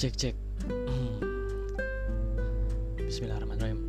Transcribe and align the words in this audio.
Cek 0.00 0.16
cek. 0.16 0.36
Bismillahirrahmanirrahim. 3.04 3.80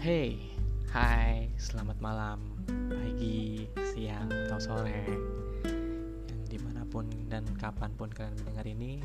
hey, 0.00 0.56
hai, 0.88 1.52
selamat 1.60 2.00
malam, 2.00 2.40
pagi, 2.88 3.68
siang, 3.92 4.32
atau 4.32 4.56
sore, 4.64 5.04
yang 6.24 6.40
di 6.48 6.56
mana 6.64 6.88
pun 6.88 7.04
dan 7.28 7.44
kapan 7.60 7.92
pun 8.00 8.08
kalian 8.08 8.32
mendengar 8.40 8.64
ini. 8.64 9.04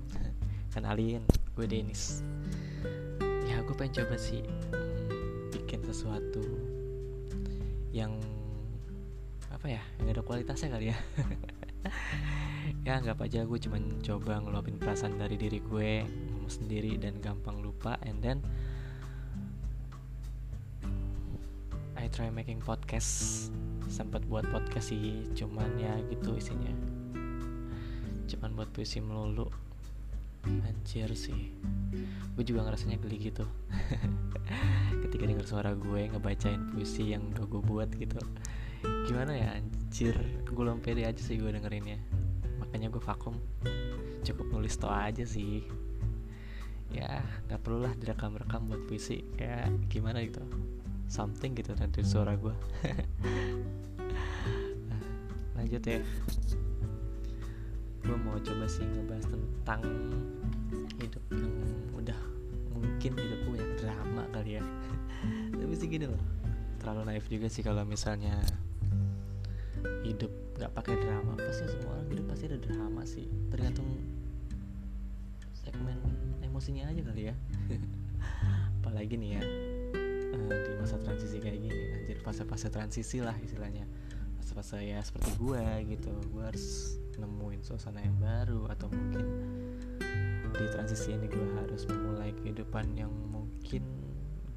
Kenalin, 0.72 1.28
gue 1.52 1.68
Denis. 1.68 2.24
Ya, 3.52 3.60
gue 3.68 3.76
pengen 3.76 4.00
coba 4.00 4.16
sih 4.16 4.40
hmm, 4.48 5.52
bikin 5.52 5.84
sesuatu 5.84 6.40
yang 7.92 8.16
apa 9.52 9.76
ya, 9.76 9.84
yang 10.00 10.16
ada 10.16 10.24
kualitasnya 10.24 10.72
kali 10.72 10.88
ya. 10.88 10.96
ya 12.92 13.00
anggap 13.00 13.24
aja 13.24 13.48
gue 13.48 13.56
cuman 13.56 14.04
coba 14.04 14.36
ngeluapin 14.36 14.76
perasaan 14.76 15.16
dari 15.16 15.40
diri 15.40 15.64
gue 15.64 16.04
ngomong 16.04 16.52
sendiri 16.52 17.00
dan 17.00 17.24
gampang 17.24 17.64
lupa 17.64 17.96
and 18.04 18.20
then 18.20 18.44
I 21.96 22.04
try 22.12 22.28
making 22.28 22.60
podcast 22.60 23.48
sempat 23.88 24.28
buat 24.28 24.44
podcast 24.52 24.92
sih 24.92 25.24
cuman 25.32 25.72
ya 25.80 25.96
gitu 26.12 26.36
isinya. 26.36 26.68
Cuman 28.28 28.60
buat 28.60 28.68
puisi 28.76 29.00
melulu. 29.00 29.48
Anjir 30.44 31.08
sih. 31.16 31.48
Gue 32.36 32.44
juga 32.44 32.68
ngerasanya 32.68 33.00
geli 33.00 33.32
gitu. 33.32 33.48
Ketika 35.08 35.24
denger 35.24 35.48
suara 35.48 35.72
gue 35.72 36.12
ngebacain 36.12 36.76
puisi 36.76 37.16
yang 37.16 37.24
udah 37.32 37.48
gue 37.48 37.62
buat 37.64 37.88
gitu. 37.96 38.20
Gimana 39.08 39.32
ya 39.32 39.48
anjir. 39.56 40.12
Gue 40.44 40.68
pede 40.84 41.08
aja 41.08 41.22
sih 41.24 41.40
gue 41.40 41.48
dengerinnya 41.48 42.21
makanya 42.72 42.88
gue 42.88 43.04
vakum. 43.04 43.36
Cukup 44.24 44.48
nulis 44.48 44.80
to 44.80 44.88
aja 44.88 45.28
sih. 45.28 45.60
Ya 46.88 47.20
nggak 47.44 47.60
perlu 47.60 47.84
lah 47.84 47.92
direkam-rekam 48.00 48.64
buat 48.64 48.88
puisi. 48.88 49.20
Ya 49.36 49.68
gimana 49.92 50.24
gitu? 50.24 50.40
Something 51.04 51.52
gitu 51.52 51.76
dari 51.76 52.00
suara 52.00 52.32
gue 52.32 52.56
lanjut 55.60 55.84
ya. 55.84 56.00
Gue 58.00 58.16
mau 58.16 58.40
coba 58.40 58.64
sih 58.64 58.88
ngebahas 58.88 59.28
tentang 59.28 59.84
hidup 60.96 61.24
yang 61.36 61.52
udah 61.92 62.20
mungkin 62.72 63.12
hidup 63.20 63.40
gue 63.52 63.56
yang 63.60 63.72
drama 63.76 64.24
kali 64.32 64.56
ya. 64.56 64.64
Tapi 65.60 65.74
sih 65.76 65.92
gini 65.92 66.08
loh 66.08 66.24
terlalu 66.80 67.12
naif 67.12 67.28
juga 67.28 67.52
sih 67.52 67.60
kalau 67.60 67.84
misalnya 67.84 68.40
hidup 70.02 70.32
nggak 70.58 70.72
pakai 70.78 70.94
drama 71.00 71.34
pasti 71.34 71.64
semua 71.66 71.98
orang 71.98 72.08
hidup 72.12 72.26
pasti 72.30 72.44
ada 72.50 72.58
drama 72.58 73.02
sih. 73.02 73.26
Tergantung 73.50 73.88
segmen 75.52 75.98
emosinya 76.42 76.90
aja 76.90 77.02
kali 77.02 77.22
ya. 77.30 77.34
Apalagi 78.82 79.14
nih 79.18 79.30
ya 79.38 79.42
uh, 80.36 80.58
di 80.62 80.72
masa 80.78 80.96
transisi 81.00 81.36
kayak 81.38 81.58
gini 81.58 81.82
anjir 81.94 82.18
fase-fase 82.20 82.68
transisi 82.68 83.18
lah 83.22 83.34
istilahnya. 83.40 83.86
Fase-fase 84.40 84.82
ya 84.82 85.00
seperti 85.00 85.34
gue 85.38 85.64
gitu 85.96 86.12
gue 86.30 86.44
harus 86.44 86.98
nemuin 87.18 87.60
suasana 87.62 88.02
yang 88.02 88.16
baru 88.18 88.66
atau 88.72 88.88
mungkin 88.90 89.26
di 90.52 90.66
transisi 90.68 91.16
ini 91.16 91.26
gue 91.32 91.48
harus 91.56 91.88
memulai 91.88 92.36
kehidupan 92.44 92.92
yang 92.92 93.12
mungkin 93.32 93.82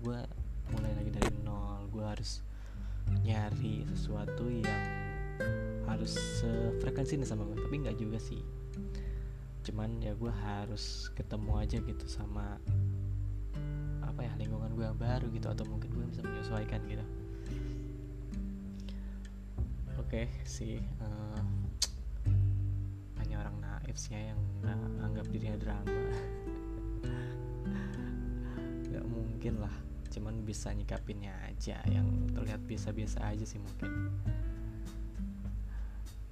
gue 0.03 0.19
mulai 0.75 0.91
lagi 0.97 1.11
dari 1.13 1.31
nol. 1.45 1.87
Gue 1.87 2.03
harus 2.03 2.43
nyari 3.23 3.85
sesuatu 3.93 4.49
yang 4.49 5.04
harus 5.85 6.17
sefrekuensi 6.41 7.21
nih 7.21 7.27
sama 7.27 7.45
gue 7.49 7.57
tapi 7.61 7.75
nggak 7.85 7.97
juga 7.97 8.17
sih. 8.21 8.41
Cuman 9.65 10.01
ya 10.01 10.13
gue 10.13 10.29
harus 10.29 11.09
ketemu 11.17 11.51
aja 11.57 11.77
gitu 11.81 12.05
sama 12.05 12.57
apa 14.05 14.21
ya 14.21 14.31
lingkungan 14.37 14.71
gue 14.77 14.85
yang 14.85 14.99
baru 14.99 15.27
gitu 15.33 15.47
atau 15.49 15.65
mungkin 15.67 15.89
gue 15.91 16.05
bisa 16.09 16.21
menyesuaikan 16.23 16.81
gitu. 16.85 17.05
Oke 19.95 20.25
okay, 20.25 20.25
sih 20.45 20.77
uh, 21.01 21.43
hanya 23.23 23.41
orang 23.41 23.57
naif 23.57 23.97
sih 23.97 24.13
yang 24.13 24.37
nggak 24.61 24.77
anggap 25.01 25.25
dirinya 25.33 25.57
drama. 25.57 26.01
Nggak 28.85 29.05
mungkin 29.11 29.53
lah 29.59 29.75
cuman 30.15 30.47
bisa 30.47 30.71
nyikapinnya 30.71 31.35
aja 31.43 31.83
yang 31.91 32.07
terlihat 32.31 32.63
biasa-biasa 32.63 33.19
aja 33.35 33.43
sih 33.43 33.59
mungkin 33.59 34.15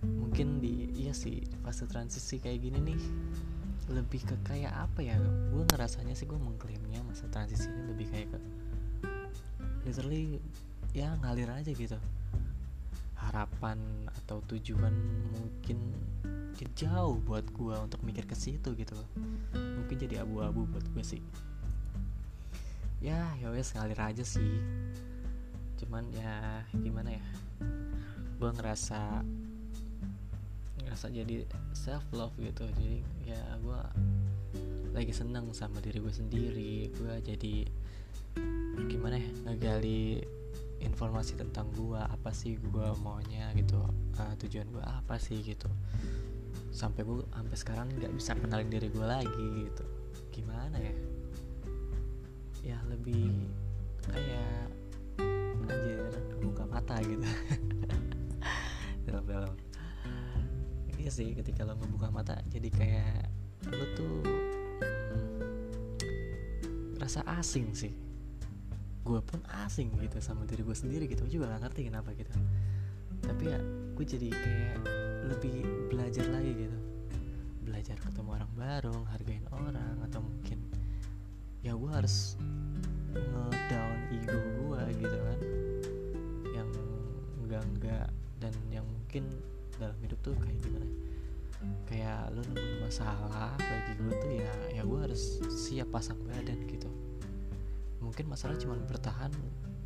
mungkin 0.04 0.60
di 0.60 0.92
iya 1.00 1.16
sih 1.16 1.42
fase 1.64 1.88
transisi 1.88 2.38
kayak 2.44 2.60
gini 2.60 2.80
nih 2.94 3.00
lebih 3.92 4.24
ke 4.24 4.36
kayak 4.48 4.72
apa 4.72 5.04
ya? 5.04 5.20
Gue 5.52 5.64
ngerasanya 5.68 6.16
sih 6.16 6.28
gue 6.28 6.40
mengklaimnya 6.40 7.04
masa 7.04 7.28
transisi 7.32 7.68
ini 7.68 7.84
lebih 7.92 8.08
kayak 8.12 8.28
ke 8.36 8.40
literally 9.84 10.40
ya 10.96 11.16
ngalir 11.20 11.52
aja 11.52 11.72
gitu. 11.72 12.00
Harapan 13.20 13.80
atau 14.24 14.44
tujuan 14.52 14.94
mungkin 15.32 15.80
jauh 16.80 17.20
buat 17.28 17.44
gue 17.52 17.76
untuk 17.76 18.00
mikir 18.08 18.24
ke 18.24 18.40
situ 18.40 18.72
gitu 18.72 18.96
mungkin 19.54 19.96
jadi 20.00 20.24
abu-abu 20.24 20.64
buat 20.72 20.86
gue 20.96 21.04
sih. 21.04 21.22
Ya 23.04 23.36
ya 23.44 23.52
wes 23.52 23.76
ngalir 23.76 24.00
aja 24.00 24.24
sih. 24.24 24.64
Cuman 25.76 26.08
ya 26.16 26.64
gimana 26.72 27.20
ya? 27.20 27.26
Gue 28.40 28.50
ngerasa 28.56 29.28
ngerasa 30.94 31.10
jadi 31.10 31.42
self 31.74 32.06
love 32.14 32.38
gitu. 32.38 32.70
Jadi 32.70 33.02
ya 33.26 33.42
gue 33.58 33.82
lagi 34.94 35.10
seneng 35.10 35.50
sama 35.58 35.82
diri 35.82 35.98
gue 35.98 36.14
sendiri. 36.14 36.94
Gue 36.94 37.18
jadi 37.26 37.66
gimana 38.86 39.18
ya 39.18 39.26
ngegali 39.50 40.22
informasi 40.86 41.34
tentang 41.34 41.74
gue 41.74 41.98
apa 41.98 42.30
sih 42.30 42.62
gue 42.62 42.88
maunya 43.02 43.50
gitu 43.58 43.82
uh, 44.22 44.34
tujuan 44.38 44.70
gue 44.70 44.86
apa 44.86 45.18
sih 45.18 45.42
gitu. 45.42 45.66
Sampai 46.70 47.10
gue 47.10 47.26
sampai 47.34 47.58
sekarang 47.58 47.90
nggak 47.98 48.14
bisa 48.14 48.38
kenalin 48.38 48.70
diri 48.70 48.94
gue 48.94 49.02
lagi 49.10 49.66
gitu. 49.66 49.86
Gimana 50.30 50.78
ya? 50.78 50.94
Ya 52.62 52.78
lebih 52.86 53.50
kayak 54.06 54.70
anjir 55.58 56.06
buka 56.38 56.70
mata 56.70 57.02
gitu. 57.02 57.26
Dalam-dalam 59.10 59.73
iya 61.04 61.12
sih 61.12 61.36
ketika 61.36 61.68
lo 61.68 61.76
ngebuka 61.76 62.08
mata 62.16 62.40
jadi 62.48 62.72
kayak 62.72 63.28
lo 63.76 63.86
tuh 64.00 64.24
hmm, 64.24 65.44
rasa 66.96 67.28
asing 67.36 67.76
sih. 67.76 67.92
Gue 69.04 69.20
pun 69.20 69.44
asing 69.68 69.92
gitu 70.00 70.24
sama 70.24 70.48
diri 70.48 70.64
gue 70.64 70.72
sendiri 70.72 71.12
gitu. 71.12 71.28
Gue 71.28 71.36
juga 71.36 71.52
gak 71.52 71.68
ngerti 71.68 71.92
kenapa 71.92 72.16
gitu. 72.16 72.32
Tapi 73.20 73.52
ya 73.52 73.60
gue 74.00 74.06
jadi 74.08 74.32
kayak 74.32 74.80
lebih 75.28 75.92
belajar 75.92 76.24
lagi 76.32 76.56
gitu. 76.56 76.80
Belajar 77.68 78.00
ketemu 78.00 78.40
orang 78.40 78.52
baru 78.56 78.96
hargain 79.12 79.44
orang 79.52 80.00
atau 80.08 80.24
mungkin 80.24 80.64
ya 81.68 81.76
gue 81.76 81.92
harus 81.92 82.40
ngedown 83.12 84.00
ego 84.16 84.40
gue 84.40 84.82
gitu 85.04 85.18
kan. 85.20 85.40
Yang 86.56 86.70
enggak 87.44 87.64
enggak 87.76 88.08
dan 88.40 88.56
yang 88.72 88.88
mungkin 88.88 89.28
dalam 89.84 90.00
hidup 90.00 90.16
tuh 90.24 90.32
kayak 90.40 90.56
gimana 90.64 90.83
kayak 91.88 92.32
lo 92.34 92.42
nemuin 92.42 92.88
masalah 92.88 93.54
bagi 93.60 93.94
gue 94.00 94.14
tuh 94.18 94.32
ya 94.34 94.54
ya 94.76 94.82
gue 94.82 95.00
harus 95.00 95.40
siap 95.50 95.92
pasang 95.94 96.18
badan 96.26 96.66
gitu. 96.68 96.90
Mungkin 98.04 98.28
masalah 98.28 98.60
cuma 98.60 98.76
bertahan 98.82 99.32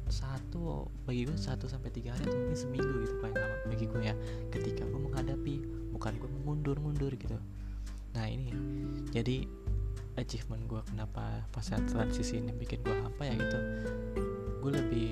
satu 0.07 0.88
bagi 1.03 1.27
gue 1.27 1.35
satu 1.35 1.68
sampai 1.68 1.91
tiga 1.91 2.15
hari 2.15 2.25
atau 2.31 2.39
mungkin 2.39 2.57
seminggu 2.57 2.94
gitu 3.03 3.13
paling 3.19 3.35
lama 3.35 3.57
bagi 3.68 3.85
gue 3.91 4.01
ya 4.01 4.15
ketika 4.50 4.88
gue 4.88 5.01
menghadapi 5.03 5.56
bukan 5.91 6.13
gue 6.15 6.29
mengundur-mundur 6.41 7.12
gitu. 7.19 7.38
Nah 8.15 8.25
ini 8.25 8.56
jadi 9.12 9.44
achievement 10.18 10.63
gue 10.65 10.81
kenapa 10.88 11.45
saat 11.59 11.85
transisi 11.91 12.39
ini 12.39 12.56
bikin 12.56 12.81
gue 12.81 12.95
hampa 13.03 13.27
ya 13.27 13.35
gitu. 13.35 13.59
Gue 14.63 14.71
lebih 14.73 15.09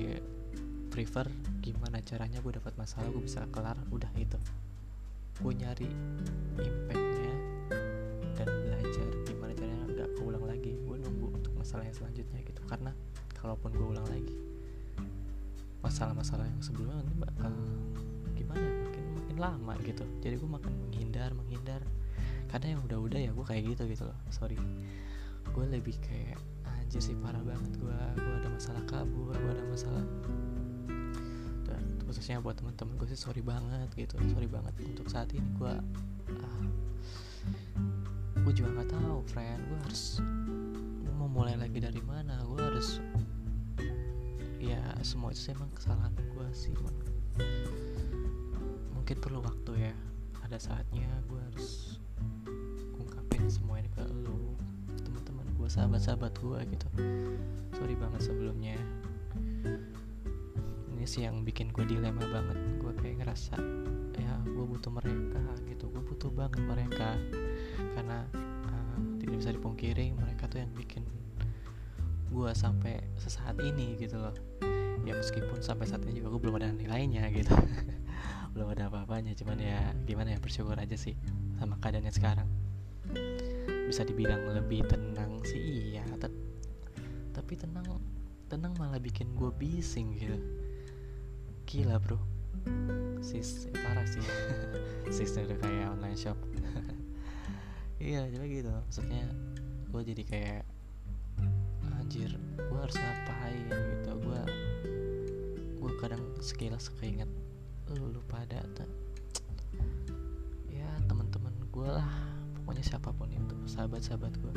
prefer 0.90 1.28
gimana 1.60 2.00
caranya 2.00 2.40
gue 2.40 2.52
dapat 2.56 2.72
masalah 2.80 3.12
gue 3.12 3.20
bisa 3.20 3.44
kelar 3.52 3.76
udah 3.92 4.08
itu 4.16 4.40
gue 5.36 5.52
nyari 5.52 5.88
impactnya 6.56 7.34
dan 8.36 8.48
belajar 8.64 9.06
gimana 9.28 9.52
caranya 9.52 9.86
nggak 9.92 10.10
keulang 10.16 10.44
lagi. 10.44 10.72
Gue 10.84 10.96
nunggu 10.96 11.36
untuk 11.36 11.52
masalah 11.56 11.84
yang 11.84 11.96
selanjutnya 11.96 12.40
gitu. 12.44 12.60
Karena 12.64 12.92
kalaupun 13.36 13.70
gue 13.76 13.86
ulang 13.86 14.08
lagi 14.08 14.36
masalah-masalah 15.84 16.50
yang 16.50 16.60
sebelumnya 16.64 16.98
nanti 16.98 17.14
bakal 17.14 17.52
gimana? 18.34 18.66
Makin 18.90 19.04
makin 19.14 19.36
lama 19.38 19.74
gitu. 19.84 20.04
Jadi 20.24 20.34
gue 20.40 20.50
makin 20.50 20.72
menghindar 20.88 21.30
menghindar. 21.36 21.82
Karena 22.46 22.78
yang 22.78 22.80
udah-udah 22.88 23.20
ya 23.20 23.30
gue 23.30 23.46
kayak 23.46 23.62
gitu 23.76 23.82
gitu 23.90 24.04
loh. 24.08 24.18
Sorry. 24.32 24.58
Gue 25.54 25.64
lebih 25.70 25.94
kayak 26.02 26.40
anjir 26.86 27.02
sih 27.02 27.18
parah 27.18 27.42
banget 27.42 27.82
gue 27.82 27.98
gue 28.14 28.34
ada 28.38 28.46
masalah 28.46 28.78
kabur 28.86 29.34
gue 29.34 29.50
ada 29.50 29.64
masalah 29.66 30.06
khususnya 32.16 32.40
buat 32.40 32.56
teman-teman 32.56 32.96
gue 32.96 33.12
sih 33.12 33.20
sorry 33.20 33.44
banget 33.44 33.92
gitu. 33.92 34.16
Sorry 34.32 34.48
banget 34.48 34.72
untuk 34.88 35.04
saat 35.04 35.28
ini 35.36 35.44
gue 35.60 35.68
ah, 36.40 36.64
gue 38.40 38.52
juga 38.56 38.72
nggak 38.72 38.88
tahu 38.88 39.20
friend. 39.28 39.60
Gue 39.68 39.78
harus 39.84 40.24
mau 41.20 41.28
mulai 41.28 41.60
lagi 41.60 41.76
dari 41.76 42.00
mana? 42.00 42.40
Gue 42.48 42.56
harus 42.64 43.04
ya 44.56 44.80
semua 45.04 45.28
itu 45.28 45.44
emang 45.52 45.68
kesalahan 45.76 46.16
gue 46.16 46.48
sih 46.56 46.72
man. 46.80 46.96
mungkin 48.96 49.16
perlu 49.20 49.44
waktu 49.44 49.92
ya. 49.92 49.94
Ada 50.48 50.72
saatnya 50.72 51.04
gue 51.28 51.40
harus 51.52 52.00
ungkapin 52.96 53.44
semua 53.52 53.76
ini 53.76 53.92
ke 53.92 54.00
lo 54.24 54.56
teman-teman 55.04 55.44
gue 55.52 55.68
sahabat-sahabat 55.68 56.32
gue 56.40 56.64
gitu. 56.80 56.88
Sorry 57.76 57.92
banget 57.92 58.24
sebelumnya 58.24 58.80
ini 61.06 61.14
sih 61.14 61.22
yang 61.22 61.46
bikin 61.46 61.70
gue 61.70 61.86
dilema 61.86 62.18
banget. 62.18 62.58
Gue 62.82 62.90
kayak 62.98 63.22
ngerasa 63.22 63.54
ya 64.18 64.42
gue 64.42 64.64
butuh 64.66 64.90
mereka 64.90 65.38
gitu. 65.70 65.86
Gue 65.94 66.02
butuh 66.02 66.34
banget 66.34 66.58
mereka. 66.66 67.14
Karena 67.94 68.26
uh, 68.34 68.98
tidak 69.22 69.38
bisa 69.38 69.54
dipungkiri 69.54 70.10
mereka 70.18 70.50
tuh 70.50 70.66
yang 70.66 70.74
bikin 70.74 71.06
gue 72.34 72.50
sampai 72.58 73.06
sesaat 73.22 73.54
ini 73.62 73.94
gitu 74.02 74.18
loh. 74.18 74.34
Ya 75.06 75.14
meskipun 75.14 75.62
sampai 75.62 75.86
saat 75.86 76.02
ini 76.10 76.18
juga 76.18 76.34
gue 76.34 76.40
belum 76.42 76.58
ada 76.58 76.74
nilainya 76.74 77.30
gitu. 77.30 77.54
Belum 78.56 78.72
ada 78.72 78.90
apa-apanya 78.90 79.36
cuman 79.38 79.62
ya 79.62 79.94
gimana 80.10 80.34
ya 80.34 80.40
bersyukur 80.42 80.74
aja 80.74 80.98
sih 80.98 81.14
sama 81.62 81.78
keadaannya 81.78 82.10
sekarang. 82.10 82.48
Bisa 83.86 84.02
dibilang 84.02 84.42
lebih 84.58 84.82
tenang 84.90 85.44
sih 85.46 85.92
iya 85.92 86.02
tapi 87.36 87.52
tenang 87.52 88.00
tenang 88.48 88.72
malah 88.80 88.96
bikin 88.96 89.28
gue 89.36 89.52
bising 89.54 90.16
gitu 90.16 90.65
gila 91.66 91.98
bro. 91.98 92.16
Sis 93.18 93.66
ya 93.66 93.74
parah 93.74 94.06
sih. 94.06 94.22
Sis 95.14 95.34
udah 95.34 95.58
kayak 95.58 95.92
online 95.98 96.18
shop. 96.18 96.38
Iya 97.96 98.28
coba 98.28 98.44
gitu. 98.44 98.70
Maksudnya 98.70 99.24
gue 99.88 100.02
jadi 100.04 100.22
kayak 100.28 100.64
anjir 101.96 102.30
gue 102.54 102.78
harus 102.78 102.94
ngapain 102.94 103.66
gitu? 103.66 104.10
Gue 104.20 104.40
gue 105.80 105.92
kadang 105.98 106.22
sekilas 106.38 106.92
keinget 107.00 107.26
lu, 107.90 108.12
lu 108.12 108.20
pada 108.28 108.62
tak 108.76 108.86
ya 110.70 110.86
teman-teman 111.08 111.56
gue 111.72 111.88
lah. 111.88 112.06
Pokoknya 112.62 112.84
siapa 112.84 113.10
pun 113.16 113.32
itu 113.32 113.56
sahabat-sahabat 113.64 114.32
gue 114.38 114.54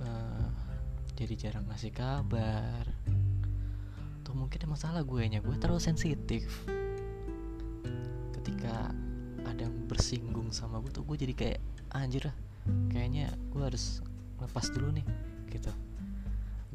uh, 0.00 0.48
jadi 1.16 1.34
jarang 1.36 1.66
ngasih 1.68 1.92
kabar 1.92 2.95
mungkin 4.36 4.68
emang 4.68 4.76
salah 4.76 5.00
gue 5.00 5.22
nya 5.24 5.40
gue 5.40 5.56
terlalu 5.56 5.80
sensitif. 5.80 6.44
Ketika 8.36 8.92
ada 9.48 9.64
yang 9.64 9.88
bersinggung 9.88 10.52
sama 10.52 10.78
gue 10.84 10.92
tuh 10.92 11.02
gue 11.08 11.16
jadi 11.16 11.34
kayak 11.34 11.58
anjir 11.96 12.28
lah 12.28 12.36
kayaknya 12.92 13.32
gue 13.50 13.62
harus 13.64 14.04
lepas 14.36 14.68
dulu 14.68 14.92
nih 14.92 15.06
gitu. 15.48 15.72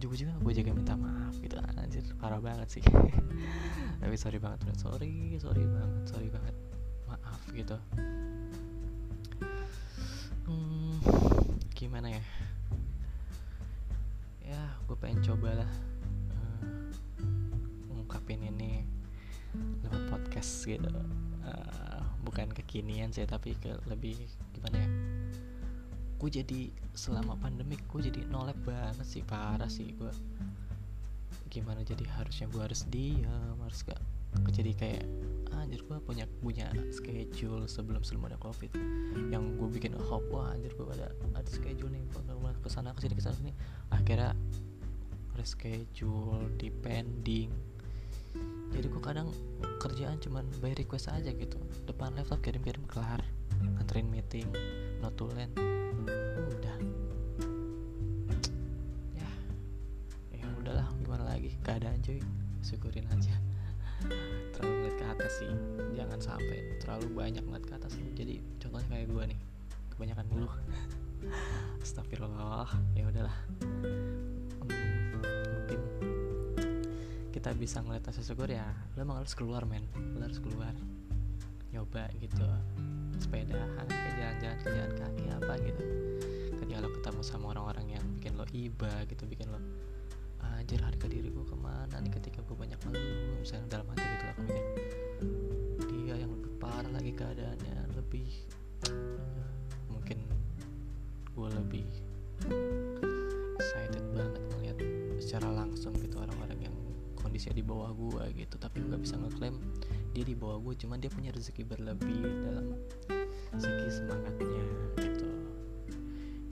Juga 0.01 0.15
juga 0.17 0.33
gue 0.41 0.53
juga 0.57 0.71
minta 0.73 0.97
maaf 0.97 1.37
gitu. 1.37 1.55
Anjir 1.77 2.03
parah 2.17 2.41
banget 2.41 2.81
sih. 2.81 2.83
Tapi 4.01 4.15
sorry 4.17 4.41
banget 4.41 4.65
bro. 4.65 4.73
Sorry 4.73 5.37
sorry 5.37 5.63
banget 5.63 6.03
sorry 6.09 6.27
banget. 6.33 6.55
Maaf 7.05 7.41
gitu. 7.53 7.77
Hmm, 10.49 10.97
gimana 11.77 12.09
ya? 12.09 12.23
Ya 14.41 14.61
gue 14.89 14.97
pengen 14.97 15.23
coba 15.23 15.63
lah 15.63 15.71
uh, 15.71 15.90
ngungkapin 18.21 18.53
ini 18.53 18.85
lewat 19.81 20.01
podcast 20.13 20.69
gitu. 20.69 20.85
Uh, 21.41 22.06
bukan 22.21 22.53
kekinian 22.53 23.09
sih 23.09 23.25
tapi 23.25 23.57
ke 23.57 23.73
lebih 23.89 24.13
gimana 24.53 24.77
ya? 24.77 24.89
Gue 26.21 26.29
jadi 26.29 26.69
selama 26.94 27.33
pandemik 27.41 27.81
gue 27.89 28.13
jadi 28.13 28.29
nolep 28.29 28.62
banget 28.62 29.09
sih 29.09 29.25
parah 29.25 29.65
sih 29.65 29.89
gue 29.97 30.13
gimana 31.50 31.81
jadi 31.81 32.06
harusnya 32.13 32.45
gue 32.47 32.62
harus 32.62 32.85
diam 32.88 33.57
harus 33.59 33.83
gak 33.83 34.00
jadi 34.53 34.71
kayak 34.77 35.03
anjir 35.51 35.83
gue 35.83 35.97
punya 36.06 36.23
punya 36.39 36.71
schedule 36.94 37.65
sebelum 37.65 38.06
sebelum 38.06 38.29
ada 38.29 38.38
covid. 38.38 38.69
Yang 39.33 39.57
gue 39.57 39.68
bikin 39.81 39.97
hope 39.97 40.29
wah 40.29 40.53
anjir 40.53 40.71
gue 40.77 40.85
ada 40.94 41.09
ada 41.33 41.50
schedule 41.50 41.89
nih 41.89 42.06
ke 42.62 42.69
sana 42.69 42.94
ke 42.94 43.01
sini 43.01 43.18
ke 43.18 43.23
sana 43.25 43.35
sini. 43.35 43.51
Akhirnya 43.89 44.38
reschedule 45.35 46.51
depending 46.59 47.50
jadi 48.72 48.88
gue 48.88 49.04
kadang 49.04 49.30
kerjaan 49.83 50.18
cuman 50.24 50.48
by 50.63 50.74
request 50.74 51.12
aja 51.12 51.30
gitu. 51.36 51.60
Depan 51.86 52.16
laptop 52.16 52.39
kirim-kirim 52.42 52.81
kelar 52.88 53.22
anterin 53.78 54.07
meeting 54.10 54.48
notulen 55.04 55.51
udah. 56.56 56.75
Ya 59.13 59.30
ya 60.33 60.48
udahlah 60.57 60.88
gimana 61.04 61.30
lagi? 61.30 61.54
Keadaan 61.62 62.00
cuy 62.01 62.24
syukurin 62.63 63.06
aja. 63.12 63.36
Terlalu 64.57 64.74
ngeliat 64.81 64.95
ke 64.98 65.06
atas 65.06 65.31
sih. 65.44 65.51
Jangan 65.94 66.19
sampai 66.24 66.81
terlalu 66.81 67.07
banyak 67.13 67.44
ngeliat 67.45 67.66
ke 67.68 67.74
atas 67.78 67.94
jadi 68.16 68.42
contohnya 68.57 68.88
kayak 68.98 69.07
gue 69.12 69.24
nih 69.36 69.39
kebanyakan 69.94 70.25
dulu 70.31 70.48
Astagfirullah. 71.83 72.69
Ya 72.98 73.04
udahlah 73.06 73.38
kita 77.41 77.57
bisa 77.57 77.81
ngeliat 77.81 78.05
rasa 78.05 78.21
syukur 78.21 78.53
ya 78.53 78.69
lo 78.93 79.01
emang 79.01 79.17
harus 79.17 79.33
keluar 79.33 79.65
men. 79.65 79.81
Lo 80.13 80.29
harus 80.29 80.38
keluar. 80.38 80.77
Nyoba 81.73 82.05
gitu. 82.21 82.45
Sepedahan 83.17 83.89
kayak 83.89 84.13
jalan-jalan 84.13 84.61
jalan 84.61 84.91
kaki 84.93 85.25
apa 85.33 85.53
gitu. 85.65 85.83
Ketika 86.53 86.85
lo 86.85 86.93
ketemu 86.93 87.21
sama 87.25 87.57
orang-orang 87.57 87.97
yang 87.97 88.05
bikin 88.21 88.38
lo 88.38 88.45
iba 88.53 88.93
gitu 89.09 89.25
bikin 89.25 89.49
lo 89.49 89.57
anjir 90.61 90.77
harga 90.85 91.09
diri 91.09 91.33
gue 91.33 91.41
ke 91.41 91.57
mana 91.57 91.97
nih 91.97 92.13
ketika 92.21 92.45
gue 92.45 92.53
banyak 92.53 92.77
ngeluh 92.85 93.41
misalnya 93.41 93.77
dalam 93.77 93.85
hati 93.89 94.05
gitu 94.05 94.25
lah 94.25 94.37
mikir 94.41 94.65
dia 95.89 96.15
yang 96.21 96.29
lebih 96.33 96.53
parah 96.61 96.91
lagi 96.94 97.13
keadaannya 97.13 97.77
lebih 97.97 98.29
mungkin 99.89 100.17
gue 101.33 101.47
lebih 101.61 101.85
excited 103.57 104.05
banget 104.13 104.41
melihat 104.53 104.77
secara 105.18 105.49
langsung 105.49 105.94
gitu 105.97 106.18
orang-orang 106.21 106.60
kondisinya 107.42 107.57
di 107.57 107.66
bawah 107.66 107.90
gue 107.98 108.24
gitu. 108.38 108.56
Tapi 108.62 108.78
nggak 108.86 109.02
bisa 109.02 109.18
ngeklaim 109.18 109.57
dia 110.14 110.21
di 110.21 110.38
bawah 110.38 110.62
gue 110.62 110.78
cuman 110.78 111.02
dia 111.02 111.10
punya 111.10 111.33
rezeki 111.33 111.66
berlebih 111.66 112.21
dalam 112.45 112.78
segi 113.57 113.90
semangatnya 113.90 114.66
gitu. 115.02 115.26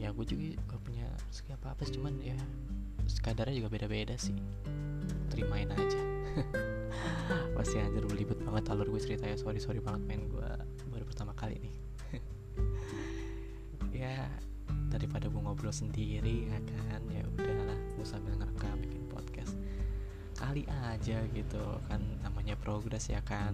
Ya 0.02 0.10
gue 0.10 0.26
juga 0.26 0.58
gak 0.66 0.82
punya 0.82 1.06
rezeki 1.30 1.52
apa 1.62 1.78
apa 1.78 1.84
cuman 1.86 2.14
ya 2.26 2.40
kadarnya 3.22 3.62
juga 3.62 3.70
beda-beda 3.70 4.18
sih. 4.18 4.34
Terimain 5.30 5.70
aja. 5.70 6.02
Pasti 7.60 7.78
anjir 7.78 8.10
belibet 8.10 8.42
banget 8.42 8.74
alur 8.74 8.90
gue 8.90 9.02
cerita 9.06 9.30
ya. 9.30 9.38
Sorry 9.38 9.62
sorry 9.62 9.86
banget 9.86 10.02
main 10.10 10.26
gue 10.26 10.50
baru 10.90 11.06
pertama 11.06 11.38
kali 11.38 11.62
nih. 11.62 11.76
Ya 14.00 14.32
daripada 14.88 15.28
gue 15.28 15.42
ngobrol 15.44 15.76
sendiri 15.76 16.48
ya 16.48 16.56
kan? 16.56 17.04
Ya 17.12 17.22
udahlah 17.28 17.78
gue 18.00 18.08
sambil 18.08 18.34
ngerekam 18.40 18.80
podcast 18.80 18.99
kali 20.50 20.66
aja 20.66 21.22
gitu 21.30 21.62
kan 21.86 22.02
namanya 22.26 22.58
progres 22.58 23.06
ya 23.06 23.22
kan. 23.22 23.54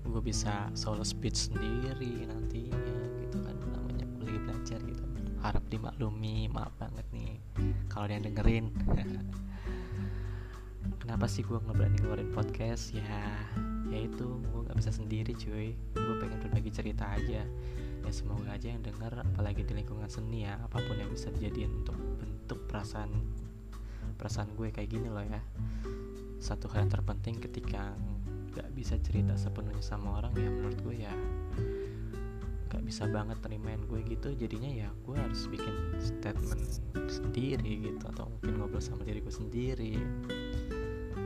Gue 0.00 0.24
bisa 0.24 0.72
solo 0.72 1.04
speech 1.04 1.52
sendiri 1.52 2.24
nantinya 2.24 3.04
gitu 3.20 3.36
kan 3.44 3.52
namanya 3.68 4.08
lagi 4.16 4.40
belajar 4.40 4.80
gitu. 4.80 5.04
Harap 5.44 5.60
dimaklumi 5.68 6.48
maaf 6.48 6.72
banget 6.80 7.04
nih 7.12 7.36
kalau 7.92 8.08
yang 8.08 8.24
dengerin. 8.24 8.72
Kenapa 11.04 11.28
sih 11.28 11.44
gue 11.44 11.60
nggak 11.60 12.00
ngeluarin 12.00 12.32
podcast? 12.32 12.96
Ya 12.96 13.28
yaitu 13.92 14.24
gue 14.24 14.60
nggak 14.64 14.80
bisa 14.80 14.88
sendiri 14.88 15.36
cuy. 15.36 15.76
Gue 15.92 16.16
pengen 16.16 16.40
berbagi 16.40 16.72
cerita 16.72 17.12
aja. 17.12 17.44
Ya 18.00 18.08
semoga 18.08 18.56
aja 18.56 18.72
yang 18.72 18.80
denger 18.80 19.20
apalagi 19.20 19.68
di 19.68 19.84
lingkungan 19.84 20.08
seni 20.08 20.48
ya 20.48 20.56
apa 20.64 20.80
pun 20.80 20.96
yang 20.96 21.12
bisa 21.12 21.28
dijadiin 21.28 21.84
untuk 21.84 21.96
bentuk 22.16 22.64
perasaan 22.72 23.43
perasaan 24.24 24.56
gue 24.56 24.72
kayak 24.72 24.88
gini 24.88 25.12
loh 25.12 25.20
ya. 25.20 25.36
Satu 26.40 26.64
hal 26.72 26.88
yang 26.88 26.92
terpenting 26.96 27.44
ketika 27.44 27.92
gak 28.56 28.72
bisa 28.72 28.96
cerita 29.04 29.36
sepenuhnya 29.36 29.84
sama 29.84 30.16
orang 30.16 30.32
ya 30.32 30.48
menurut 30.48 30.80
gue 30.80 30.96
ya 30.96 31.12
gak 32.72 32.80
bisa 32.88 33.04
banget 33.04 33.36
terimain 33.44 33.84
gue 33.84 34.00
gitu. 34.08 34.32
Jadinya 34.32 34.72
ya 34.72 34.88
gue 35.04 35.12
harus 35.12 35.44
bikin 35.52 35.92
statement 36.00 36.80
sendiri 37.04 37.84
gitu 37.84 38.00
atau 38.16 38.32
mungkin 38.32 38.64
ngobrol 38.64 38.80
sama 38.80 39.04
diri 39.04 39.20
gue 39.20 39.28
sendiri. 39.28 39.92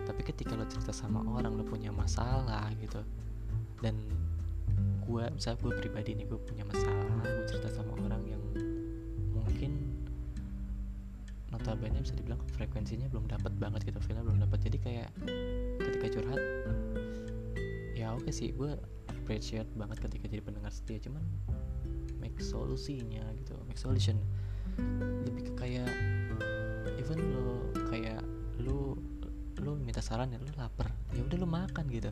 Tapi 0.03 0.21
ketika 0.27 0.59
lo 0.59 0.67
cerita 0.67 0.91
sama 0.91 1.23
orang 1.23 1.55
lo 1.55 1.63
punya 1.63 1.95
masalah 1.95 2.67
gitu 2.83 2.99
dan 3.79 3.95
gue 5.07 5.25
bisa 5.39 5.55
gue 5.55 5.71
pribadi 5.79 6.19
nih 6.19 6.27
gue 6.27 6.41
punya 6.43 6.67
masalah 6.67 7.23
gue 7.23 7.47
cerita 7.47 7.71
sama 7.71 7.95
orang 8.03 8.27
yang 8.27 8.38
notabene 11.79 12.03
bisa 12.03 12.19
dibilang 12.19 12.43
frekuensinya 12.59 13.07
belum 13.07 13.31
dapat 13.31 13.55
banget 13.55 13.87
gitu 13.87 14.03
feelnya 14.03 14.27
belum 14.27 14.43
dapat 14.43 14.59
jadi 14.67 14.79
kayak 14.83 15.09
ketika 15.79 16.07
curhat 16.19 16.43
ya 17.95 18.11
oke 18.11 18.27
okay 18.27 18.35
sih 18.35 18.51
gue 18.51 18.75
appreciate 19.07 19.71
banget 19.79 20.03
ketika 20.03 20.27
jadi 20.27 20.43
pendengar 20.43 20.75
setia 20.75 20.99
cuman 20.99 21.23
make 22.19 22.35
solusinya 22.43 23.23
gitu 23.39 23.55
make 23.71 23.79
solution. 23.79 24.19
Lebih 25.27 25.51
ke 25.51 25.53
kayak 25.55 25.91
even 26.99 27.19
lo 27.31 27.71
kayak 27.91 28.23
lu 28.59 28.99
lu 29.63 29.79
minta 29.79 30.03
saran 30.03 30.35
ya 30.35 30.39
lu 30.39 30.51
lapar 30.59 30.91
ya 31.15 31.23
udah 31.23 31.39
lu 31.39 31.47
makan 31.47 31.87
gitu. 31.93 32.11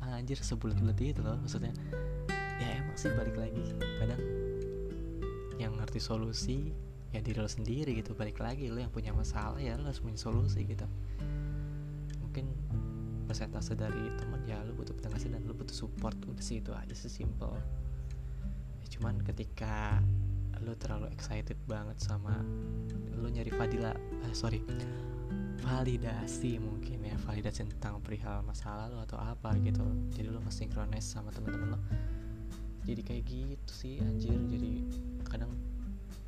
Anjir 0.00 0.40
sebulat-bulat 0.40 0.96
itu 1.00 1.20
loh 1.24 1.40
maksudnya. 1.40 1.72
Ya 2.60 2.84
emang 2.84 2.96
sih 2.96 3.12
balik 3.16 3.36
lagi 3.36 3.64
kadang 4.00 4.20
yang 5.60 5.76
ngerti 5.76 6.00
solusi 6.00 6.72
ya 7.10 7.18
diri 7.18 7.42
lo 7.42 7.50
sendiri 7.50 7.98
gitu 7.98 8.14
balik 8.14 8.38
lagi 8.38 8.70
lo 8.70 8.78
yang 8.78 8.94
punya 8.94 9.10
masalah 9.10 9.58
ya 9.58 9.74
lo 9.74 9.90
harus 9.90 9.98
punya 9.98 10.18
solusi 10.18 10.62
gitu. 10.62 10.86
Mungkin 12.22 12.46
persentase 13.26 13.74
dari 13.74 14.14
teman 14.18 14.42
ya 14.46 14.62
lo 14.62 14.74
butuh 14.74 14.94
pendengar 14.94 15.18
dan 15.18 15.42
lo 15.46 15.54
butuh 15.54 15.74
support 15.74 16.14
udah 16.26 16.42
sih 16.42 16.62
itu 16.62 16.70
aja 16.70 16.94
sih 16.94 17.10
simple. 17.10 17.54
Ya, 18.82 18.86
cuman 18.98 19.18
ketika 19.26 19.98
lo 20.62 20.76
terlalu 20.78 21.10
excited 21.10 21.56
banget 21.66 21.98
sama 21.98 22.42
lo 23.16 23.26
nyari 23.26 23.50
fadila 23.50 23.96
eh, 23.96 24.34
sorry 24.36 24.60
validasi 25.60 26.60
mungkin 26.60 27.04
ya 27.04 27.16
validasi 27.20 27.68
tentang 27.68 28.00
perihal 28.00 28.40
masalah 28.46 28.86
lo 28.86 29.02
atau 29.02 29.18
apa 29.18 29.54
gitu. 29.66 29.82
Jadi 30.14 30.30
lo 30.30 30.38
nge 30.46 30.70
sama 31.02 31.34
teman-teman 31.34 31.74
lo. 31.74 31.80
Jadi 32.86 33.02
kayak 33.02 33.22
gitu 33.26 33.72
sih 33.74 33.98
anjir. 33.98 34.38
Jadi 34.46 34.86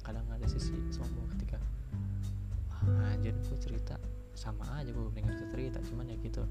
kadang 0.03 0.27
ada 0.31 0.47
sisi 0.51 0.75
sombong 0.91 1.27
ketika 1.39 1.59
wah 2.69 3.15
anjir 3.15 3.35
gue 3.35 3.59
cerita. 3.59 3.97
Sama 4.35 4.67
aja 4.83 4.91
gue 4.91 5.07
dengar 5.15 5.35
cerita 5.39 5.79
cuman 5.87 6.13
ya 6.13 6.17
gitu. 6.21 6.43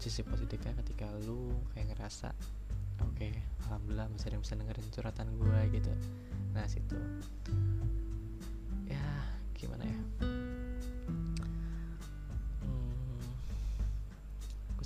Sisi 0.00 0.20
positifnya 0.24 0.76
ketika 0.84 1.08
lu 1.24 1.52
kayak 1.72 1.96
ngerasa 1.96 2.32
oke 3.00 3.16
okay, 3.16 3.32
alhamdulillah 3.66 4.06
masih 4.12 4.28
ada 4.28 4.34
yang 4.36 4.44
bisa 4.44 4.54
dengerin 4.56 4.88
curhatan 4.92 5.28
gue 5.40 5.58
gitu. 5.80 5.92
Nah 6.52 6.66
situ. 6.68 6.98
Ya 8.86 9.04
gimana 9.56 9.84
ya? 9.88 10.00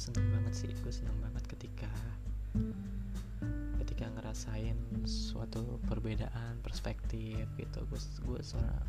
Seneng 0.04 0.37
banget 0.37 0.52
sih 0.52 0.68
gue 0.68 0.92
seneng 0.92 1.16
banget 1.16 1.49
ketika 1.49 1.88
ketika 3.94 4.10
ngerasain 4.10 4.74
suatu 5.06 5.78
perbedaan 5.86 6.58
perspektif 6.66 7.46
gitu. 7.54 7.78
Gue 7.86 8.02
gue 8.26 8.42
seorang 8.42 8.82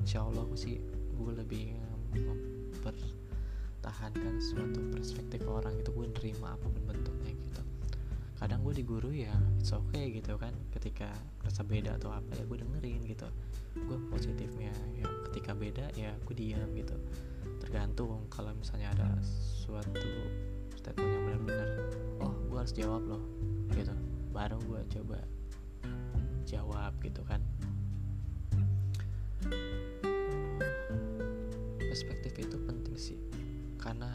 insya 0.00 0.24
Allah 0.24 0.48
gue 0.48 0.56
sih 0.56 0.80
gue 1.12 1.32
lebih 1.36 1.76
mempertahankan 2.16 4.40
suatu 4.40 4.80
perspektif 4.96 5.44
orang 5.44 5.76
itu 5.76 5.92
gue 5.92 6.08
nerima 6.08 6.56
apa 6.56 6.72
pun 6.72 6.88
bentuknya 6.88 7.36
gitu. 7.36 7.60
Kadang 8.40 8.64
gue 8.64 8.80
di 8.80 8.84
guru 8.88 9.12
ya 9.12 9.36
it's 9.60 9.76
okay 9.76 10.08
gitu 10.08 10.40
kan. 10.40 10.56
Ketika 10.72 11.12
rasa 11.44 11.60
beda 11.60 12.00
atau 12.00 12.16
apa 12.16 12.32
ya 12.32 12.48
gue 12.48 12.64
dengerin 12.64 13.04
gitu. 13.04 13.28
Gue 13.76 14.00
positifnya 14.08 14.72
ya 14.96 15.04
ketika 15.28 15.52
beda 15.52 15.92
ya 16.00 16.16
gue 16.16 16.32
diam 16.32 16.72
gitu. 16.72 16.96
Tergantung 17.60 18.24
kalau 18.32 18.56
misalnya 18.56 18.88
ada 18.96 19.20
suatu 19.20 20.00
statement 20.82 21.14
yang 21.14 21.22
benar-benar 21.22 21.68
oh 22.26 22.34
gue 22.50 22.58
harus 22.58 22.74
jawab 22.74 23.02
loh 23.06 23.22
gitu. 23.70 23.94
Baru 24.34 24.58
gue 24.66 24.82
coba 24.98 25.22
jawab 26.42 26.90
gitu 26.98 27.22
kan. 27.22 27.38
Perspektif 31.78 32.34
itu 32.34 32.56
penting 32.66 32.98
sih 32.98 33.18
karena 33.78 34.10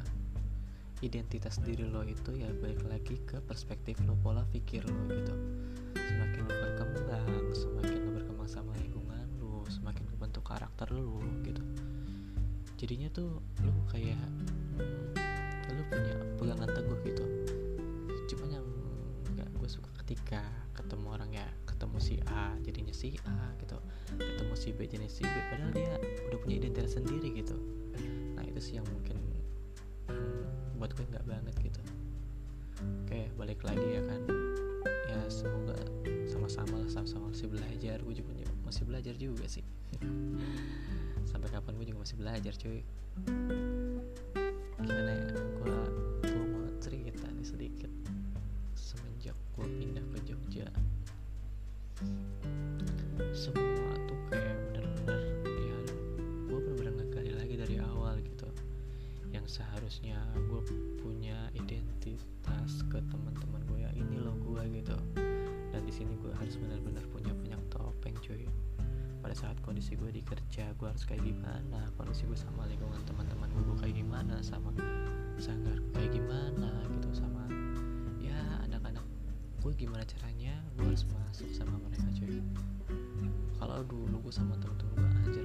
identitas 1.00 1.62
diri 1.64 1.88
lo 1.88 2.04
itu 2.04 2.36
ya 2.36 2.52
balik 2.60 2.84
lagi 2.90 3.16
ke 3.24 3.40
perspektif 3.48 3.96
lo 4.04 4.20
pola 4.20 4.44
pikir 4.52 4.84
lo 4.84 5.08
gitu. 5.08 5.36
Semakin 5.96 6.42
lo 6.44 6.52
berkembang 6.52 7.48
semakin 7.56 7.98
lo 8.04 8.10
berkembang 8.12 8.50
sama 8.52 8.76
lingkungan 8.76 9.24
lo 9.40 9.64
semakin 9.72 10.04
bentuk 10.20 10.44
karakter 10.44 10.92
lo 10.92 11.24
gitu. 11.48 11.64
Jadinya 12.76 13.08
tuh 13.08 13.40
lo 13.64 13.72
kayak 13.88 14.20
lu 15.68 15.84
punya 15.92 16.16
gitu. 17.08 17.24
Cuma 18.36 18.46
yang 18.52 18.68
nggak 19.36 19.50
gue 19.56 19.70
suka 19.70 19.90
ketika 20.04 20.44
ketemu 20.76 21.08
orang 21.10 21.32
ya 21.34 21.48
ketemu 21.66 21.98
si 22.00 22.16
A 22.28 22.56
jadinya 22.64 22.96
si 22.96 23.16
A 23.28 23.54
gitu. 23.62 23.78
Ketemu 24.18 24.54
si 24.58 24.70
B 24.74 24.80
jadi 24.88 25.08
si 25.08 25.24
B 25.24 25.36
padahal 25.52 25.72
dia 25.72 25.94
udah 26.32 26.40
punya 26.42 26.56
identitas 26.60 26.98
sendiri 26.98 27.32
gitu. 27.38 27.56
Nah 28.36 28.44
itu 28.44 28.60
sih 28.60 28.74
yang 28.80 28.88
mungkin 28.90 29.18
hmm, 30.10 30.80
buat 30.82 30.92
gue 30.96 31.06
nggak 31.06 31.26
banget 31.28 31.56
gitu. 31.62 31.82
Oke 33.06 33.32
balik 33.38 33.62
lagi 33.64 33.88
ya 34.00 34.04
kan. 34.06 34.22
Ya 35.08 35.20
semoga 35.32 35.78
sama-sama 36.28 36.84
lah 36.84 36.90
sama-sama 36.92 37.32
masih 37.32 37.48
belajar. 37.48 37.98
Gue 38.04 38.16
juga 38.18 38.32
masih 38.66 38.84
belajar 38.84 39.16
juga 39.16 39.46
sih. 39.48 39.64
Sampai 41.32 41.52
kapan 41.52 41.78
gue 41.78 41.86
juga 41.94 42.04
masih 42.04 42.18
belajar 42.20 42.54
cuy? 42.56 42.82
Gimana 44.78 45.12
ya 45.14 45.47
teman-teman 63.08 63.62
gue 63.68 63.80
ya 63.84 63.92
ini 63.96 64.18
loh 64.20 64.36
gue 64.40 64.62
gitu. 64.82 64.96
Dan 65.74 65.82
di 65.84 65.94
sini 65.94 66.14
gue 66.20 66.32
harus 66.36 66.56
benar-benar 66.60 67.04
punya 67.12 67.32
banyak 67.32 67.62
topeng 67.72 68.16
cuy. 68.24 68.48
Pada 69.24 69.36
saat 69.36 69.60
kondisi 69.66 69.98
gue 70.00 70.12
di 70.14 70.24
kerja 70.24 70.72
gue 70.78 70.88
harus 70.88 71.04
kayak 71.04 71.24
gimana? 71.26 71.92
Kondisi 72.00 72.24
gue 72.28 72.38
sama 72.38 72.68
lingkungan 72.70 73.02
teman-teman 73.04 73.50
gue, 73.52 73.76
kayak 73.84 73.96
gimana? 74.00 74.40
Sama 74.40 74.72
sanggar 75.38 75.78
kayak 75.96 76.16
gimana 76.16 76.70
gitu? 76.96 77.10
Sama 77.12 77.44
ya 78.24 78.40
anak-anak 78.70 79.04
gue 79.64 79.72
gimana 79.76 80.04
caranya? 80.08 80.56
Gue 80.80 80.94
harus 80.94 81.04
masuk 81.10 81.50
sama 81.52 81.76
mereka 81.84 82.08
cuy. 82.16 82.40
Kalau 83.58 83.82
dulu 83.84 84.16
gue 84.22 84.34
sama 84.34 84.54
temen-temen 84.62 84.96
gue 84.96 85.34
aja 85.34 85.44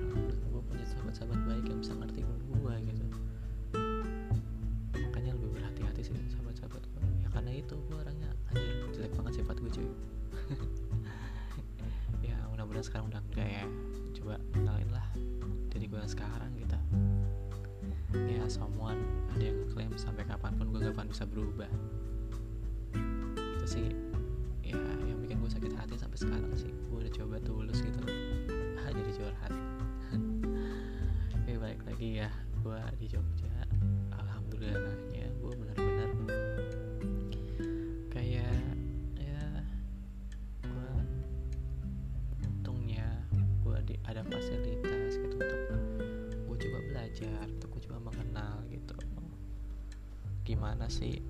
gue 0.52 0.62
punya 0.68 0.86
sahabat-sahabat 0.86 1.40
baik 1.48 1.64
yang 1.66 1.80
bisa 1.80 1.96
ngerti 1.96 2.20
gue 2.22 2.74
gitu 2.86 3.04
itu 7.62 7.74
gue 7.78 7.96
orangnya 7.96 8.30
anjir 8.50 8.76
jelek 8.90 9.12
banget 9.14 9.32
sifat 9.42 9.56
gue 9.62 9.70
cuy. 9.70 9.88
Mudah-mudahan 12.62 12.86
sekarang 12.86 13.06
udah 13.10 13.20
enggak 13.26 13.48
ya. 13.58 13.66
Coba 14.14 14.34
kenalin 14.54 14.90
lah 14.94 15.02
diri 15.66 15.90
gue 15.90 15.98
sekarang 16.06 16.54
gitu. 16.54 16.78
Ya 18.14 18.46
someone 18.46 19.02
ada 19.34 19.50
yang 19.50 19.66
klaim 19.74 19.90
sampai 19.98 20.22
kapan 20.22 20.54
pun 20.54 20.70
gue 20.70 20.78
gak 20.78 20.94
akan 20.94 21.10
bisa 21.10 21.26
berubah. 21.26 21.66
Itu 23.34 23.66
sih 23.66 23.90
ya 24.62 24.78
yang 25.10 25.18
bikin 25.26 25.42
gue 25.42 25.50
sakit 25.50 25.74
hati 25.74 25.98
sampai 25.98 26.22
sekarang 26.22 26.54
sih. 26.54 26.70
Gue 26.86 27.02
udah 27.02 27.12
coba 27.18 27.42
tulus 27.42 27.82
gitu 27.82 27.98
ah 28.78 28.88
jadi 28.96 29.10
curhat. 29.10 29.52
Oke 31.42 31.52
balik 31.66 31.82
lagi 31.82 32.08
ya. 32.22 32.30
Gue 32.62 32.78
di 32.94 33.10
Jogja. 33.10 33.50
Alhamdulillahnya 34.14 35.11
sih 50.92 51.24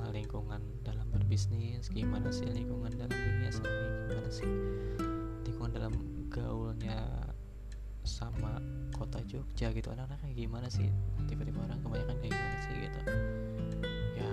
uh, 0.00 0.08
lingkungan 0.08 0.64
dalam 0.80 1.04
berbisnis 1.12 1.92
gimana 1.92 2.32
sih 2.32 2.48
lingkungan 2.48 2.88
dalam 2.96 3.12
dunia 3.12 3.52
seni 3.52 3.68
gimana 4.08 4.30
sih 4.32 4.48
lingkungan 5.44 5.72
dalam 5.76 5.94
gaulnya 6.32 7.28
sama 8.02 8.58
kota 8.96 9.22
Jogja 9.28 9.70
gitu. 9.70 9.92
Anak-anaknya 9.94 10.32
gimana 10.34 10.66
sih? 10.72 10.88
Tiba-tiba 11.30 11.62
orang 11.62 11.78
kebanyakan 11.84 12.16
kayak 12.18 12.32
gimana 12.34 12.58
sih 12.64 12.74
gitu. 12.88 13.00
Ya 14.18 14.32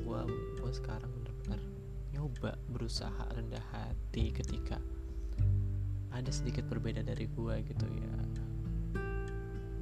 gue 0.00 0.20
gue 0.58 0.72
sekarang 0.72 1.10
benar-benar 1.12 1.60
nyoba 2.16 2.56
berusaha 2.72 3.24
rendah 3.36 3.62
hati 3.70 4.32
ketika 4.32 4.80
ada 6.10 6.30
sedikit 6.32 6.64
berbeda 6.66 7.04
dari 7.04 7.28
gue 7.28 7.54
gitu 7.68 7.86
ya. 7.86 8.16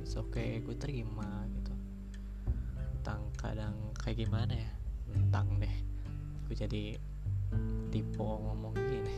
It's 0.02 0.18
okay 0.18 0.60
gue 0.60 0.76
terima 0.76 1.48
kadang 3.44 3.76
kayak 4.00 4.24
gimana 4.24 4.52
ya? 4.56 4.70
Tentang 5.12 5.60
deh. 5.60 5.76
Gue 6.48 6.56
jadi 6.56 6.96
tipe 7.92 8.24
ngomong 8.24 8.72
gini. 8.74 9.16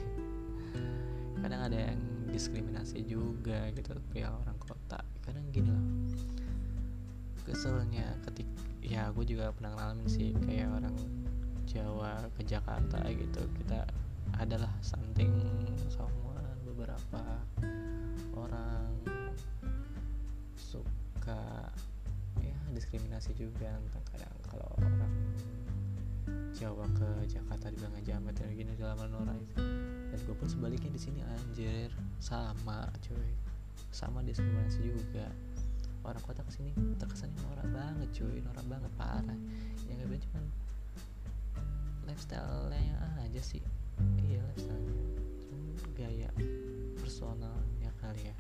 Kadang 1.39 1.71
ada 1.71 1.79
yang 1.93 2.01
diskriminasi 2.27 3.07
juga 3.07 3.71
gitu 3.71 3.95
pria 4.11 4.35
orang 4.35 4.59
kota. 4.59 4.99
Kadang 5.23 5.47
gini 5.55 5.71
loh. 5.71 5.87
Keselnya 7.47 8.19
ketik 8.27 8.51
ya 8.87 9.11
gue 9.11 9.27
juga 9.27 9.51
pernah 9.51 9.75
ngalamin 9.75 10.07
sih 10.07 10.31
kayak 10.47 10.71
orang 10.71 10.95
Jawa 11.67 12.31
ke 12.39 12.47
Jakarta 12.47 13.03
gitu 13.11 13.43
kita 13.59 13.83
adalah 14.39 14.71
something 14.79 15.35
someone 15.91 16.39
beberapa 16.63 17.23
orang 18.39 18.86
diskriminasi 22.77 23.33
juga 23.33 23.73
entah 23.73 24.05
kadang 24.13 24.37
kalau 24.45 24.69
orang 24.77 25.13
Jawa 26.57 26.89
ke 26.97 27.29
Jakarta 27.29 27.69
dibilang 27.69 28.01
jamet 28.01 28.33
dan 28.33 28.49
gini 28.57 28.73
dalam 28.81 28.97
orang 28.97 29.37
itu. 29.37 29.61
Dan 30.09 30.19
gue 30.25 30.33
pun 30.33 30.49
sebaliknya 30.49 30.89
di 30.89 30.97
sini 30.97 31.21
anjir 31.21 31.93
sama 32.17 32.89
cuy. 33.05 33.29
Sama 33.93 34.25
diskriminasi 34.25 34.81
juga. 34.89 35.29
Orang 36.01 36.25
kota 36.25 36.41
ke 36.49 36.53
sini 36.57 36.73
terkesannya 36.97 37.37
norak 37.45 37.69
banget 37.77 38.09
cuy 38.17 38.41
norak 38.41 38.65
banget 38.73 38.93
parah. 38.97 39.39
Yang 39.85 40.17
gak 40.17 40.21
cuma 40.25 40.41
lifestyle 42.09 42.73
nya 42.73 43.05
aja 43.21 43.43
sih. 43.45 43.61
Iya 44.25 44.41
lifestyle 44.41 44.81
nya 44.81 44.97
gaya 45.93 46.31
personalnya 46.97 47.93
kali 48.01 48.33
ya. 48.33 48.35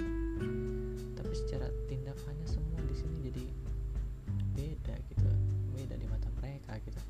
Tapi 1.21 1.33
secara 1.37 1.69
tindakannya 1.85 2.49
semua 2.49 2.81
di 2.81 2.97
sini 2.97 3.17
jadi 3.29 3.45
mereka 6.67 6.83
gitu. 6.83 7.01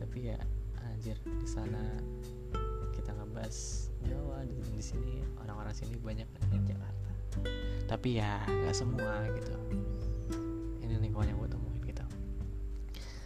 Tapi 0.00 0.18
ya 0.32 0.38
anjir 0.88 1.16
di 1.20 1.48
sana 1.48 2.00
kita 2.96 3.12
ngebahas 3.12 3.88
Jawa 4.08 4.40
di, 4.48 4.56
di 4.72 4.82
sini 4.82 5.20
orang-orang 5.36 5.76
sini 5.76 6.00
banyak 6.00 6.28
yang 6.48 6.64
Jakarta. 6.64 7.10
Tapi 7.84 8.08
ya 8.16 8.40
nggak 8.48 8.76
semua 8.76 9.20
gitu. 9.36 9.52
Ini 10.80 10.96
lingkungan 10.96 11.28
yang 11.28 11.38
gue 11.44 11.50
temuin 11.52 11.82
gitu 11.84 12.04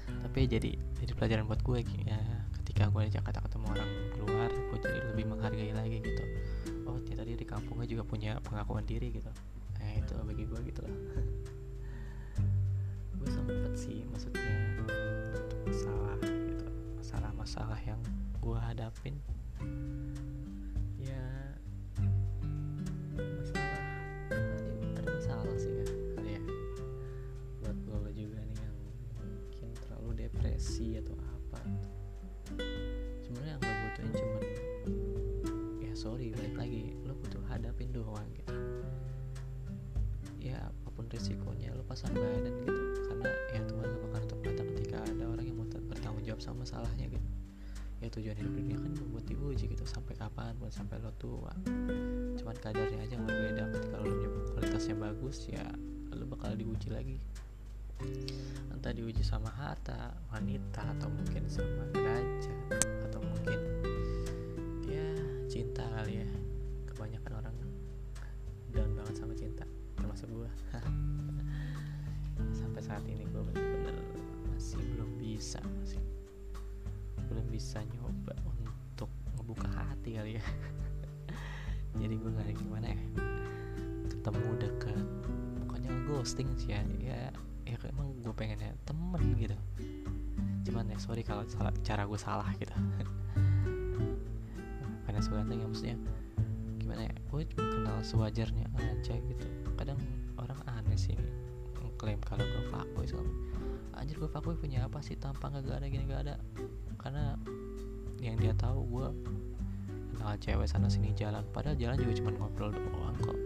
tapi 0.06 0.46
ya 0.46 0.58
jadi 0.58 0.70
jadi 1.02 1.12
pelajaran 1.18 1.44
buat 1.46 1.62
gue 1.62 1.78
ya 2.02 2.18
ketika 2.62 2.90
gue 2.90 3.02
di 3.06 3.12
Jakarta 3.14 3.38
ketemu 3.46 3.66
orang 3.70 3.90
luar 4.26 4.50
gue 4.50 4.78
jadi 4.82 4.98
lebih 5.14 5.25
menghargai 5.30 5.70
lagi 5.70 6.02
gitu. 6.02 6.25
Oh 6.86 6.98
ternyata 6.98 7.26
di 7.26 7.46
kampungnya 7.46 7.86
juga 7.86 8.02
punya 8.02 8.38
pengakuan 8.42 8.82
diri 8.86 9.14
gitu. 9.14 9.30
Nah 9.78 9.90
itu 9.94 10.14
bagi 10.18 10.44
gue 10.46 10.60
gitu 10.66 10.82
loh 10.82 10.92
gue 13.22 13.30
sempet 13.32 13.72
sih 13.75 14.04
maksudnya 14.12 14.65
masalah-masalah 17.46 17.78
yang 17.86 18.02
gue 18.42 18.58
hadapin. 18.58 19.14
Ya 20.98 21.45
ya 48.06 48.10
tujuan 48.14 48.38
hidup 48.38 48.54
dunia 48.54 48.78
kan 48.78 48.94
membuat 48.94 49.26
diuji 49.26 49.66
gitu 49.66 49.82
sampai 49.82 50.14
kapan 50.14 50.54
pun 50.62 50.70
sampai 50.70 51.02
lo 51.02 51.10
tua. 51.18 51.50
Cuman 52.38 52.56
kadarnya 52.62 53.02
aja 53.02 53.18
yang 53.18 53.26
berbeda 53.26 53.66
ketika 53.75 53.96
lo 53.98 54.10
kualitasnya 54.54 54.94
bagus 54.94 55.50
ya 55.50 55.66
lo 56.14 56.22
bakal 56.30 56.54
diuji 56.54 56.94
lagi. 56.94 57.18
Entah 58.70 58.94
diuji 58.94 59.26
sama 59.26 59.50
harta 59.50 60.14
wanita 60.31 60.87
atau 60.94 61.11
mungkin 61.11 61.50
sama 61.50 61.83
derajat 61.90 62.78
atau 63.11 63.18
mungkin 63.26 63.59
ya 64.87 65.11
cinta 65.50 65.83
kali 65.98 66.22
ya. 66.22 66.28
Kebanyakan 66.94 67.33
orang 67.42 67.57
down 68.70 68.90
banget 68.94 69.14
sama 69.18 69.35
cinta 69.35 69.66
termasuk 69.98 70.28
gue 70.31 70.50
sampai 72.61 72.81
saat 72.85 73.02
ini 73.09 73.24
gue 73.24 73.42
bener-bener 73.50 73.96
masih 74.52 74.78
belum 74.94 75.11
bisa 75.16 75.59
masih 75.81 75.98
belum 77.37 77.53
bisa 77.53 77.85
nyoba 77.85 78.33
untuk 78.49 79.12
ngebuka 79.37 79.68
hati 79.68 80.16
kali 80.16 80.40
ya. 80.40 80.44
Jadi 82.01 82.16
gue 82.16 82.31
nggak 82.33 82.57
gimana 82.57 82.96
ya. 82.96 83.01
Ketemu 84.09 84.57
dekat 84.57 85.05
pokoknya 85.61 85.92
ghosting 86.09 86.49
sih 86.57 86.72
ya. 86.72 86.81
Ya 86.96 87.29
ya 87.68 87.77
emang 87.92 88.16
gue 88.25 88.33
pengennya 88.33 88.72
temen 88.88 89.37
gitu. 89.37 89.53
Cuman 90.64 90.88
ya 90.88 90.96
sorry 90.96 91.20
kalau 91.20 91.44
salah, 91.44 91.77
cara 91.85 92.09
gue 92.09 92.16
salah 92.16 92.49
gitu. 92.57 92.72
Karena 95.05 95.20
sebenarnya 95.20 95.61
yang 95.61 95.68
maksudnya 95.68 95.96
gimana 96.81 97.05
ya 97.05 97.14
gue 97.20 97.42
kenal 97.53 98.01
sewajarnya 98.01 98.64
aja 98.81 99.12
gitu. 99.12 99.44
Kadang 99.77 100.01
orang 100.40 100.57
aneh 100.72 100.96
sih 100.96 101.12
ngeklaim 101.85 102.16
kalau 102.25 102.49
gue 102.49 102.64
fuckboy 102.72 103.05
anjir 103.96 104.20
gue 104.20 104.28
fuckboy 104.28 104.56
punya 104.56 104.85
apa 104.85 105.00
sih? 105.00 105.16
Tampang 105.16 105.56
gak 105.64 105.80
ada 105.80 105.88
gini 105.88 106.04
gak 106.06 106.22
ada. 106.28 106.37
Karena 107.00 107.35
yang 108.20 108.37
dia 108.37 108.52
tahu 108.56 108.85
gue 108.88 109.09
kenal 110.14 110.37
cewek 110.40 110.68
sana 110.68 110.88
sini 110.92 111.16
jalan. 111.16 111.42
Padahal 111.50 111.76
jalan 111.80 111.96
juga 111.96 112.12
cuma 112.20 112.30
ngobrol 112.37 112.70
doang 112.72 113.16
kok. 113.24 113.38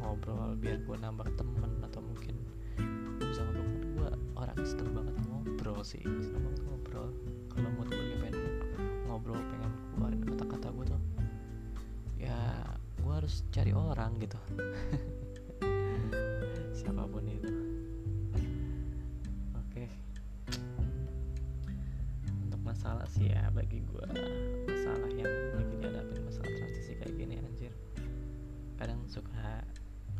Ngobrol 0.00 0.54
biar 0.60 0.78
gue 0.84 0.96
nambah 0.96 1.28
temen 1.34 1.72
atau 1.82 2.00
mungkin 2.04 2.36
gue 3.20 3.28
bisa 3.32 3.42
ngobrol 3.42 3.66
gue 3.96 4.08
orang 4.36 4.58
seneng 4.62 4.92
banget 4.92 5.16
ngobrol 5.28 5.80
sih. 5.80 6.02
Seneng 6.04 6.44
banget 6.44 6.60
ngobrol. 6.68 7.08
Kalau 7.50 7.68
mood 7.74 7.88
gue 7.88 8.16
pengen 8.20 8.36
ngobrol 9.08 9.40
pengen 9.40 9.72
keluarin 9.96 10.22
kata-kata 10.28 10.68
gue 10.76 10.84
tuh 10.92 11.00
ya 12.20 12.36
gue 13.00 13.12
harus 13.12 13.48
cari 13.48 13.72
orang 13.72 14.20
gitu. 14.20 14.36
Siapa 16.76 17.08
pun 17.08 17.24
itu 17.24 17.65
bagi 23.66 23.82
gue 23.82 24.06
masalah 24.70 25.10
yang 25.10 25.26
lagi 25.58 25.74
dihadapin 25.74 26.22
masalah 26.22 26.54
transisi 26.54 26.94
kayak 27.02 27.18
gini 27.18 27.34
anjir. 27.42 27.74
Kadang 28.78 29.02
suka 29.10 29.58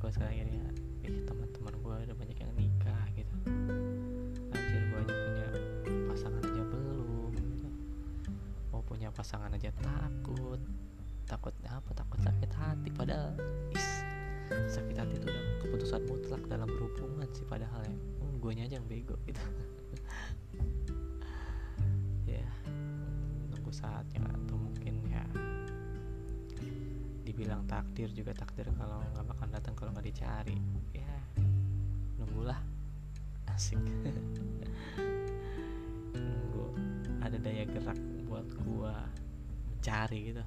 gue 0.03 0.11
sekarang 0.11 0.35
ini 0.35 0.59
ya 0.59 0.67
ih 1.07 1.23
teman-teman 1.23 1.79
gue 1.79 1.95
ada 2.11 2.15
banyak 2.19 2.35
yang 2.43 2.51
nikah 2.59 3.07
gitu. 3.15 3.35
Anjir 4.51 4.83
gue 4.91 4.99
aja 4.99 5.15
punya 5.15 5.47
pasangan 6.11 6.43
aja 6.43 6.63
belum 6.67 7.33
gitu. 7.39 7.69
mau 8.75 8.83
punya 8.83 9.15
pasangan 9.15 9.55
aja 9.55 9.71
takut. 9.79 10.59
Takut 11.31 11.55
apa? 11.71 11.91
Takut 11.95 12.19
sakit 12.27 12.51
hati 12.51 12.91
padahal 12.99 13.31
is 13.71 14.03
sakit 14.51 14.99
hati 14.99 15.23
itu 15.23 15.31
udah 15.31 15.45
keputusan 15.63 16.03
mutlak 16.11 16.43
dalam 16.51 16.67
berhubungan 16.67 17.31
sih 17.31 17.47
padahal 17.47 17.79
ya. 17.87 17.95
Gue 18.43 18.59
aja 18.59 18.75
yang 18.75 18.91
bego 18.91 19.15
gitu 19.23 19.39
saatnya 23.77 24.25
atau 24.25 24.57
mungkin 24.57 24.95
ya 25.13 25.25
dibilang 27.27 27.69
takdir 27.69 28.09
juga 28.17 28.33
takdir 28.33 28.65
kalau 28.81 29.05
nggak 29.13 29.27
bakal 29.29 29.47
datang 29.53 29.75
kalau 29.77 29.93
nggak 29.93 30.09
dicari. 30.09 30.57
Ya 30.97 31.13
nunggulah. 32.17 32.57
Asik. 33.53 33.77
Nunggu 36.17 36.65
ada 37.21 37.37
daya 37.37 37.69
gerak 37.69 38.01
buat 38.25 38.49
gua 38.65 39.05
mencari 39.69 40.33
gitu. 40.33 40.45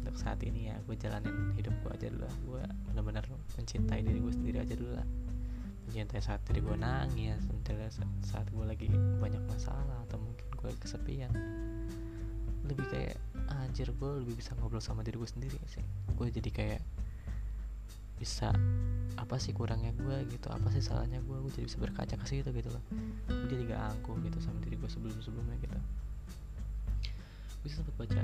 Untuk 0.00 0.16
saat 0.16 0.40
ini 0.40 0.72
ya 0.72 0.80
gue 0.88 0.96
jalanin 0.96 1.52
hidup 1.52 1.76
gue 1.84 1.90
aja 1.92 2.08
dulu 2.08 2.24
lah. 2.24 2.36
Gue 2.48 2.62
benar-benar 2.88 3.28
mencintai 3.60 4.00
diri 4.00 4.24
gue 4.24 4.32
sendiri 4.32 4.64
aja 4.64 4.72
dulu 4.72 4.96
lah. 4.96 5.04
Mencintai 5.84 6.24
saat 6.24 6.40
diri 6.48 6.64
gue 6.64 6.76
nangis 6.80 7.44
mencintai 7.44 7.92
saat 8.24 8.48
gue 8.48 8.64
lagi 8.64 8.88
banyak 9.20 9.44
masalah 9.44 10.00
atau 10.08 10.16
mungkin 10.16 10.48
gue 10.56 10.72
kesepian 10.80 11.28
lebih 12.68 12.86
kayak 12.92 13.16
anjir 13.48 13.88
gue 13.90 14.10
lebih 14.22 14.38
bisa 14.38 14.52
ngobrol 14.60 14.84
sama 14.84 15.00
diri 15.00 15.16
gue 15.16 15.30
sendiri 15.30 15.58
sih. 15.72 15.82
Gue 16.14 16.28
jadi 16.28 16.50
kayak 16.52 16.80
bisa 18.18 18.50
apa 19.14 19.38
sih 19.38 19.54
kurangnya 19.54 19.94
gue 19.94 20.26
gitu 20.34 20.50
apa 20.50 20.74
sih 20.74 20.82
salahnya 20.82 21.22
gue 21.22 21.36
gue 21.38 21.52
jadi 21.54 21.66
bisa 21.70 21.78
berkaca 21.80 22.14
ke 22.14 22.26
situ 22.28 22.50
gitu 22.52 22.68
loh. 22.68 22.82
Gue 23.26 23.48
jadi 23.48 23.62
gak 23.72 23.82
angkuh 23.96 24.16
gitu 24.22 24.38
sama 24.44 24.58
diri 24.62 24.76
gue 24.76 24.90
sebelum 24.90 25.16
sebelumnya 25.24 25.56
gitu. 25.64 25.78
Gue 27.64 27.70
sempat 27.72 27.94
baca 27.96 28.22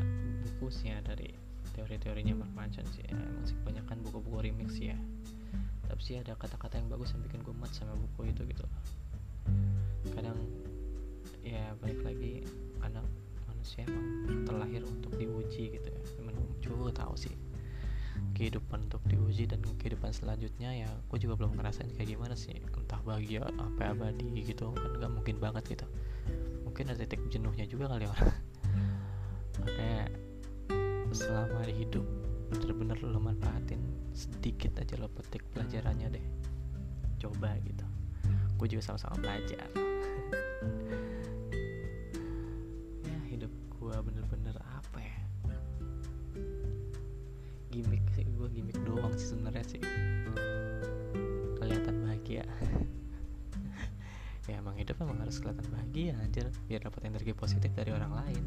bukunya 0.61 1.01
dari 1.03 1.33
teori-teorinya 1.75 2.39
Mark 2.39 2.53
Manson 2.55 2.87
sih 2.95 3.03
ya, 3.03 3.19
emang 3.19 3.43
sih 3.49 3.57
kebanyakan 3.65 3.99
buku-buku 4.07 4.39
remix 4.47 4.79
ya. 4.79 4.95
Tapi 5.91 6.01
sih 6.01 6.17
ada 6.21 6.39
kata-kata 6.39 6.79
yang 6.79 6.87
bagus 6.87 7.11
yang 7.17 7.23
bikin 7.27 7.43
gue 7.43 7.55
mat 7.59 7.71
sama 7.75 7.99
buku 7.99 8.31
itu 8.31 8.43
gitu 8.47 8.67
kadang 10.13 10.37
ya 11.45 11.73
balik 11.81 12.01
lagi 12.05 12.45
karena 12.81 13.01
manusia 13.65 13.89
emang 13.89 14.45
terlahir 14.45 14.85
untuk 14.85 15.17
diuji 15.17 15.73
gitu 15.73 15.89
ya. 15.89 16.01
Emang 16.21 16.37
gue 16.61 16.93
tahu 16.93 17.17
sih 17.17 17.33
kehidupan 18.37 18.93
untuk 18.93 19.01
diuji 19.09 19.49
dan 19.49 19.65
kehidupan 19.81 20.13
selanjutnya 20.13 20.85
ya 20.85 20.91
gue 21.09 21.17
juga 21.17 21.41
belum 21.41 21.57
ngerasain 21.57 21.89
kayak 21.97 22.13
gimana 22.13 22.37
sih. 22.37 22.61
Entah 22.61 23.01
bahagia 23.01 23.41
apa 23.49 23.97
abadi 23.97 24.45
gitu 24.45 24.69
kan 24.77 25.01
nggak 25.01 25.13
mungkin 25.17 25.41
banget 25.41 25.65
gitu. 25.65 25.89
Mungkin 26.69 26.93
ada 26.93 27.09
titik 27.09 27.25
jenuhnya 27.33 27.65
juga 27.65 27.89
kali 27.89 28.05
orang 28.05 28.37
makanya 29.65 30.13
selama 31.17 31.65
hidup 31.65 32.05
bener-bener 32.53 33.01
lo 33.01 33.17
manfaatin 33.17 33.81
sedikit 34.13 34.77
aja 34.77 35.01
lo 35.01 35.09
petik 35.09 35.41
pelajarannya 35.57 36.21
deh. 36.21 36.25
Coba 37.17 37.57
gitu. 37.65 37.89
Gue 38.61 38.69
juga 38.69 38.93
sama-sama 38.93 39.17
belajar 39.25 39.73
gue 48.45 48.61
gimmick 48.61 48.77
doang 48.85 49.17
sih 49.17 49.33
sebenarnya 49.33 49.65
sih. 49.65 49.81
Kelihatan 51.57 52.05
bahagia. 52.05 52.45
Ya 54.45 54.61
emang 54.61 54.77
hidup 54.77 55.01
emang 55.01 55.25
harus 55.25 55.41
kelihatan 55.41 55.65
bahagia 55.73 56.21
anjir. 56.21 56.45
Biar 56.69 56.85
dapat 56.85 57.09
energi 57.09 57.33
positif 57.33 57.73
dari 57.73 57.97
orang 57.97 58.13
lain. 58.13 58.45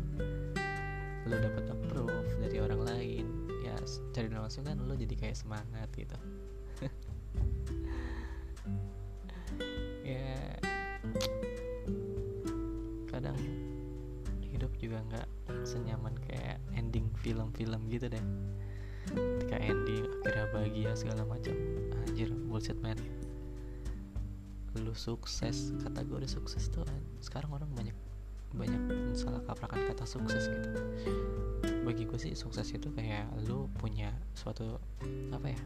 Lo 1.25 1.41
dapat 1.41 1.65
approve 1.73 2.37
dari 2.37 2.61
orang 2.61 2.85
lain. 2.85 3.25
Ya 3.65 3.73
cari 4.13 4.29
langsung 4.29 4.69
kan 4.69 4.77
lo 4.77 4.93
jadi 4.93 5.17
kayak 5.17 5.33
semangat 5.33 5.89
gitu 5.97 6.13
sukses 25.07 25.71
udah 25.87 26.27
sukses 26.27 26.67
tuh 26.67 26.83
sekarang 27.23 27.47
orang 27.55 27.71
banyak 27.71 27.95
banyak 28.51 28.79
salah 29.15 29.39
kaprakan 29.47 29.87
kata 29.87 30.03
sukses 30.03 30.51
gitu. 30.51 30.69
Bagi 31.87 32.03
gue 32.03 32.19
sih 32.19 32.35
sukses 32.35 32.67
itu 32.75 32.91
kayak 32.91 33.27
lu 33.47 33.71
punya 33.79 34.11
suatu 34.35 34.75
apa 35.31 35.47
ya 35.55 35.61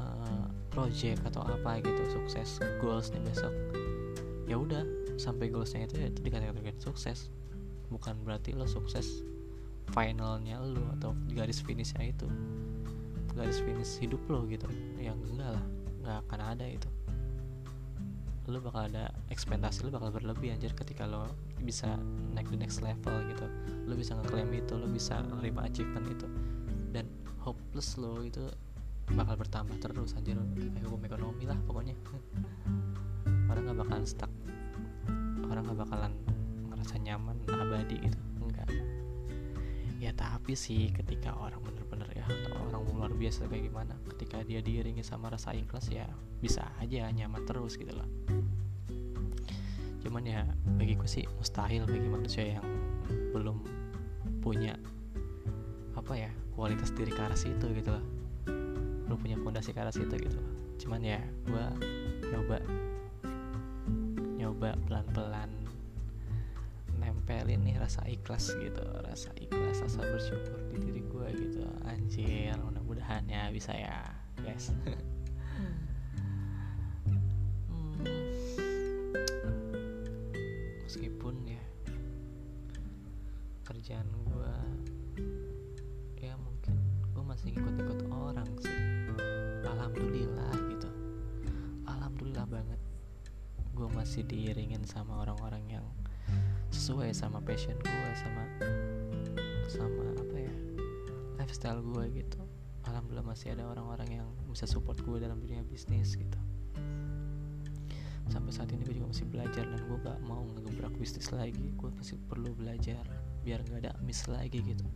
uh, 0.00 0.44
project 0.68 1.24
atau 1.24 1.40
apa 1.44 1.80
gitu 1.80 2.02
sukses 2.12 2.60
goals 2.84 3.08
nih 3.16 3.22
besok. 3.24 3.52
Ya 4.44 4.60
udah 4.60 4.84
sampai 5.16 5.48
goalsnya 5.48 5.88
itu 5.88 5.96
ya 5.96 6.12
itu 6.12 6.20
dikatakan 6.20 6.56
sukses. 6.76 7.32
Bukan 7.88 8.20
berarti 8.28 8.52
lo 8.52 8.68
sukses 8.68 9.24
finalnya 9.96 10.60
lo 10.60 10.84
atau 11.00 11.16
garis 11.32 11.64
finishnya 11.64 12.12
itu 12.12 12.28
garis 13.32 13.60
finish 13.64 13.96
hidup 14.00 14.20
lo 14.28 14.44
gitu. 14.48 14.68
Yang 15.00 15.20
enggak 15.32 15.50
lah 15.56 15.64
nggak 16.04 16.16
akan 16.28 16.40
ada 16.56 16.66
itu 16.68 16.88
lo 18.46 18.62
bakal 18.62 18.86
ada 18.86 19.10
ekspektasi 19.34 19.86
lo 19.86 19.90
bakal 19.90 20.14
berlebih 20.14 20.54
anjir 20.54 20.70
ketika 20.70 21.02
lo 21.02 21.26
bisa 21.58 21.98
naik 22.30 22.46
di 22.46 22.58
next 22.58 22.78
level 22.78 23.14
gitu. 23.26 23.46
Lo 23.90 23.98
bisa 23.98 24.14
ngeklaim 24.14 24.50
itu 24.54 24.74
lo 24.78 24.86
bisa 24.86 25.18
nerima 25.18 25.66
achievement 25.66 26.06
itu. 26.06 26.26
Dan 26.94 27.10
hopeless 27.42 27.98
lo 27.98 28.22
itu 28.22 28.46
bakal 29.10 29.34
bertambah 29.34 29.76
terus 29.82 30.14
anjir. 30.14 30.38
Kayak 30.54 30.86
hukum 30.86 31.02
ekonomi 31.02 31.44
lah 31.46 31.58
pokoknya. 31.66 31.94
Orang 33.50 33.66
nggak 33.66 33.78
bakalan 33.82 34.06
stuck. 34.06 34.30
Orang 35.50 35.66
nggak 35.66 35.80
bakalan 35.82 36.12
ngerasa 36.70 36.94
nyaman 37.02 37.36
abadi 37.50 37.98
gitu. 37.98 38.18
Enggak. 38.38 38.70
Ya 39.98 40.14
tapi 40.14 40.54
sih 40.54 40.94
ketika 40.94 41.34
orang 41.34 41.58
atau 42.26 42.58
orang 42.66 42.82
luar 42.96 43.12
biasa 43.14 43.46
kayak 43.46 43.70
gimana. 43.70 43.94
Ketika 44.14 44.42
dia 44.42 44.58
diiringi 44.58 45.06
sama 45.06 45.30
rasa 45.30 45.54
ikhlas 45.54 45.86
ya 45.88 46.06
bisa 46.42 46.66
aja 46.82 47.06
nyaman 47.10 47.46
terus 47.46 47.78
gitu 47.78 47.94
loh. 47.94 48.08
Cuman 50.02 50.22
ya 50.26 50.42
bagiku 50.78 51.06
sih 51.06 51.26
mustahil 51.38 51.86
bagi 51.86 52.08
manusia 52.10 52.58
yang 52.58 52.66
belum 53.30 53.62
punya 54.42 54.78
apa 55.98 56.12
ya 56.14 56.30
kualitas 56.54 56.94
diri 56.94 57.10
ke 57.14 57.20
arah 57.22 57.38
situ 57.38 57.70
gitu 57.74 57.90
loh. 57.94 58.04
Belum 59.06 59.18
punya 59.22 59.38
fondasi 59.38 59.70
ke 59.70 59.78
arah 59.78 59.94
situ 59.94 60.14
gitu 60.18 60.36
loh. 60.38 60.54
Cuman 60.82 61.00
ya 61.02 61.22
gua 61.46 61.70
nyoba 62.26 62.58
nyoba 64.36 64.70
pelan-pelan 64.86 65.50
nempelin 67.26 67.60
nih 67.66 67.76
rasa 67.78 68.06
ikhlas 68.06 68.54
gitu 68.54 68.82
rasa 69.02 69.34
ikhlas 69.38 69.82
rasa 69.82 70.00
bersyukur 70.06 70.58
di 70.70 70.76
diri 70.78 71.02
gue 71.02 71.28
gitu 71.38 71.55
anjir 71.86 72.54
mudah-mudahan 72.60 73.22
ya 73.30 73.48
bisa 73.54 73.72
ya 73.72 74.10
guys 74.42 74.74
masih 103.26 103.58
ada 103.58 103.66
orang-orang 103.66 104.22
yang 104.22 104.28
bisa 104.46 104.70
support 104.70 105.02
gue 105.02 105.18
dalam 105.18 105.42
dunia 105.42 105.66
bisnis 105.66 106.14
gitu. 106.14 106.38
Sampai 108.30 108.54
saat 108.54 108.70
ini 108.70 108.86
gue 108.86 108.94
juga 108.94 109.10
masih 109.10 109.26
belajar 109.26 109.66
dan 109.66 109.80
gue 109.82 109.98
gak 110.06 110.18
mau 110.22 110.46
ngegebrak 110.54 110.94
bisnis 110.94 111.34
lagi. 111.34 111.74
Gue 111.74 111.90
masih 111.98 112.14
perlu 112.30 112.54
belajar 112.54 113.02
biar 113.42 113.66
gak 113.66 113.82
ada 113.82 113.92
miss 114.06 114.30
lagi 114.30 114.62
gitu. 114.62 114.86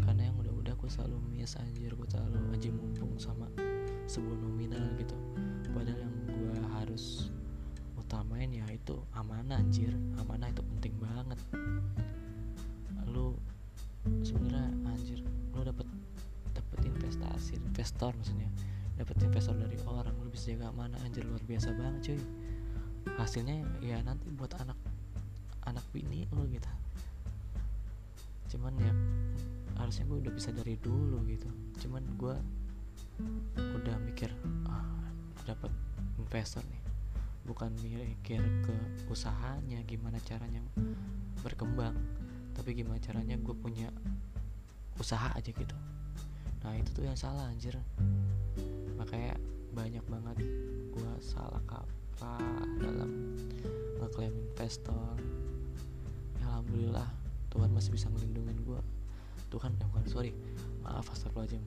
Karena 0.00 0.32
yang 0.32 0.36
udah-udah 0.40 0.72
gue 0.76 0.90
selalu 0.90 1.20
miss 1.28 1.56
anjir 1.60 1.92
gue 1.92 2.08
selalu 2.08 2.40
aja 2.56 2.68
mumpung 2.72 3.12
sama 3.20 3.48
sebuah 4.08 4.36
nominal 4.40 4.84
gitu. 4.96 5.16
Padahal 5.76 6.00
yang 6.00 6.16
gue 6.32 6.56
harus 6.80 7.28
utamain 8.00 8.48
ya 8.48 8.64
itu 8.72 8.96
amanah 9.16 9.60
anjir. 9.60 9.92
Amanah 10.20 10.48
itu 10.48 10.64
penting 10.76 10.94
banget 11.00 11.40
investor 17.86 18.18
maksudnya. 18.18 18.50
Dapet 18.98 19.14
investor 19.22 19.54
dari 19.54 19.78
orang 19.86 20.18
lu 20.18 20.26
bisa 20.34 20.50
jaga 20.50 20.74
amanah 20.74 20.98
anjir 21.06 21.22
luar 21.22 21.38
biasa 21.46 21.70
banget 21.70 22.10
cuy. 22.10 22.20
Hasilnya 23.14 23.62
ya 23.78 24.02
nanti 24.02 24.26
buat 24.34 24.50
anak 24.58 24.74
anak 25.70 25.86
bini 25.94 26.26
lu 26.34 26.50
gitu. 26.50 26.66
Cuman 28.50 28.74
ya 28.82 28.90
harusnya 29.78 30.02
gue 30.10 30.18
udah 30.18 30.34
bisa 30.34 30.50
dari 30.50 30.74
dulu 30.82 31.22
gitu. 31.30 31.46
Cuman 31.86 32.02
gue 32.18 32.34
udah 33.54 33.96
mikir 34.02 34.34
ah 34.66 34.82
dapat 35.46 35.70
investor 36.18 36.66
nih. 36.66 36.82
Bukan 37.46 37.70
mikir 37.78 38.42
ke 38.66 38.74
usahanya 39.06 39.78
gimana 39.86 40.18
caranya 40.26 40.58
berkembang 41.46 41.94
tapi 42.50 42.74
gimana 42.74 42.98
caranya 42.98 43.38
gue 43.38 43.54
punya 43.54 43.94
usaha 44.98 45.30
aja 45.38 45.54
gitu 45.54 45.76
nah 46.66 46.74
itu 46.74 46.90
tuh 46.90 47.06
yang 47.06 47.14
salah 47.14 47.46
anjir. 47.46 47.78
Makanya 48.98 49.38
banyak 49.70 50.02
banget 50.10 50.42
gue 50.90 51.12
salah 51.22 51.62
kaprah 51.62 52.42
dalam 52.82 53.38
ngeklaim 54.02 54.34
investor. 54.34 55.14
Ya, 56.42 56.50
alhamdulillah 56.50 57.06
Tuhan 57.54 57.70
masih 57.70 57.94
bisa 57.94 58.10
melindungi 58.10 58.58
gue 58.66 58.82
Tuhan 59.54 59.78
ya 59.78 59.86
sorry. 60.10 60.34
Maaf 60.82 61.06
astagfirullahaladzim. 61.06 61.62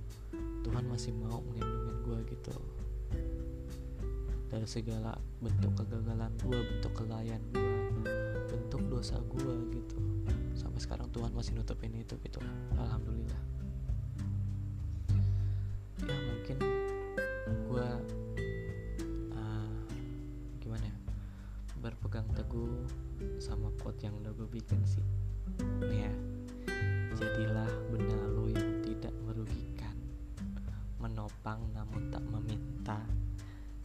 Tuhan 0.68 0.84
masih 0.92 1.16
mau 1.16 1.40
melindungi 1.48 1.94
gue 2.04 2.20
gitu. 2.36 2.56
Dari 4.52 4.68
segala 4.68 5.16
bentuk 5.40 5.80
kegagalan 5.80 6.36
gue 6.44 6.60
bentuk 6.60 6.92
kelalaian 6.92 7.40
gue 7.56 7.72
bentuk 8.52 8.84
dosa 8.92 9.16
gue 9.32 9.54
gitu. 9.72 9.96
Sampai 10.60 10.84
sekarang 10.84 11.08
Tuhan 11.16 11.32
masih 11.32 11.56
nutupin 11.56 11.96
itu 11.96 12.20
gitu. 12.20 12.44
Alhamdulillah 12.76 13.59
mungkin 16.50 16.66
gue 17.70 17.90
uh, 19.38 19.82
gimana 20.58 20.82
ya 20.90 20.98
berpegang 21.78 22.26
teguh 22.34 22.90
sama 23.38 23.70
quote 23.78 24.02
yang 24.02 24.18
udah 24.18 24.34
gue 24.34 24.50
bikin 24.50 24.82
sih. 24.82 25.06
Ya 25.94 26.10
jadilah 27.14 27.70
benalu 27.94 28.58
yang 28.58 28.82
tidak 28.82 29.14
merugikan 29.30 29.94
menopang 30.98 31.70
namun 31.70 32.10
tak 32.10 32.26
meminta 32.26 32.98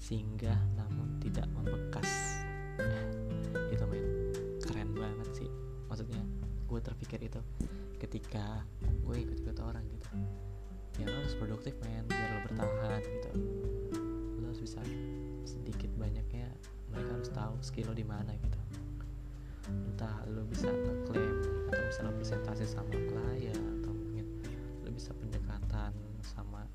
singgah 0.01 0.57
namun 0.73 1.21
tidak 1.21 1.45
membekas. 1.53 2.41
Itu 3.69 3.85
men 3.85 4.33
keren 4.65 4.97
banget 4.97 5.29
sih. 5.37 5.51
Maksudnya 5.93 6.25
gue 6.65 6.81
terpikir 6.81 7.29
itu 7.29 7.45
ketika 8.01 8.65
gue 9.05 9.17
ikut-ikut 9.21 9.61
orang 9.61 9.85
gitu 9.93 10.09
harus 11.35 11.51
produktif 11.51 11.75
men 11.83 12.07
biar 12.07 12.31
lo 12.31 12.41
bertahan 12.47 13.03
gitu. 13.03 13.31
Lo 14.39 14.47
harus 14.47 14.63
bisa 14.63 14.79
sedikit 15.43 15.91
banyaknya 15.99 16.47
mereka 16.95 17.11
harus 17.11 17.31
tahu 17.35 17.59
skill 17.59 17.91
lo 17.91 17.95
di 17.99 18.07
mana 18.07 18.39
gitu. 18.39 18.59
Entah 19.67 20.23
lo 20.31 20.47
bisa 20.47 20.71
ngeklaim 20.71 21.35
atau 21.75 21.83
bisa 21.91 22.01
lo 22.07 22.15
presentasi 22.15 22.63
sama 22.71 22.95
klien 22.95 23.59
atau 23.83 23.91
mungkin 23.91 24.31
lo 24.87 24.95
bisa 24.95 25.11
pendekatan 25.19 25.91
sama 26.23 26.71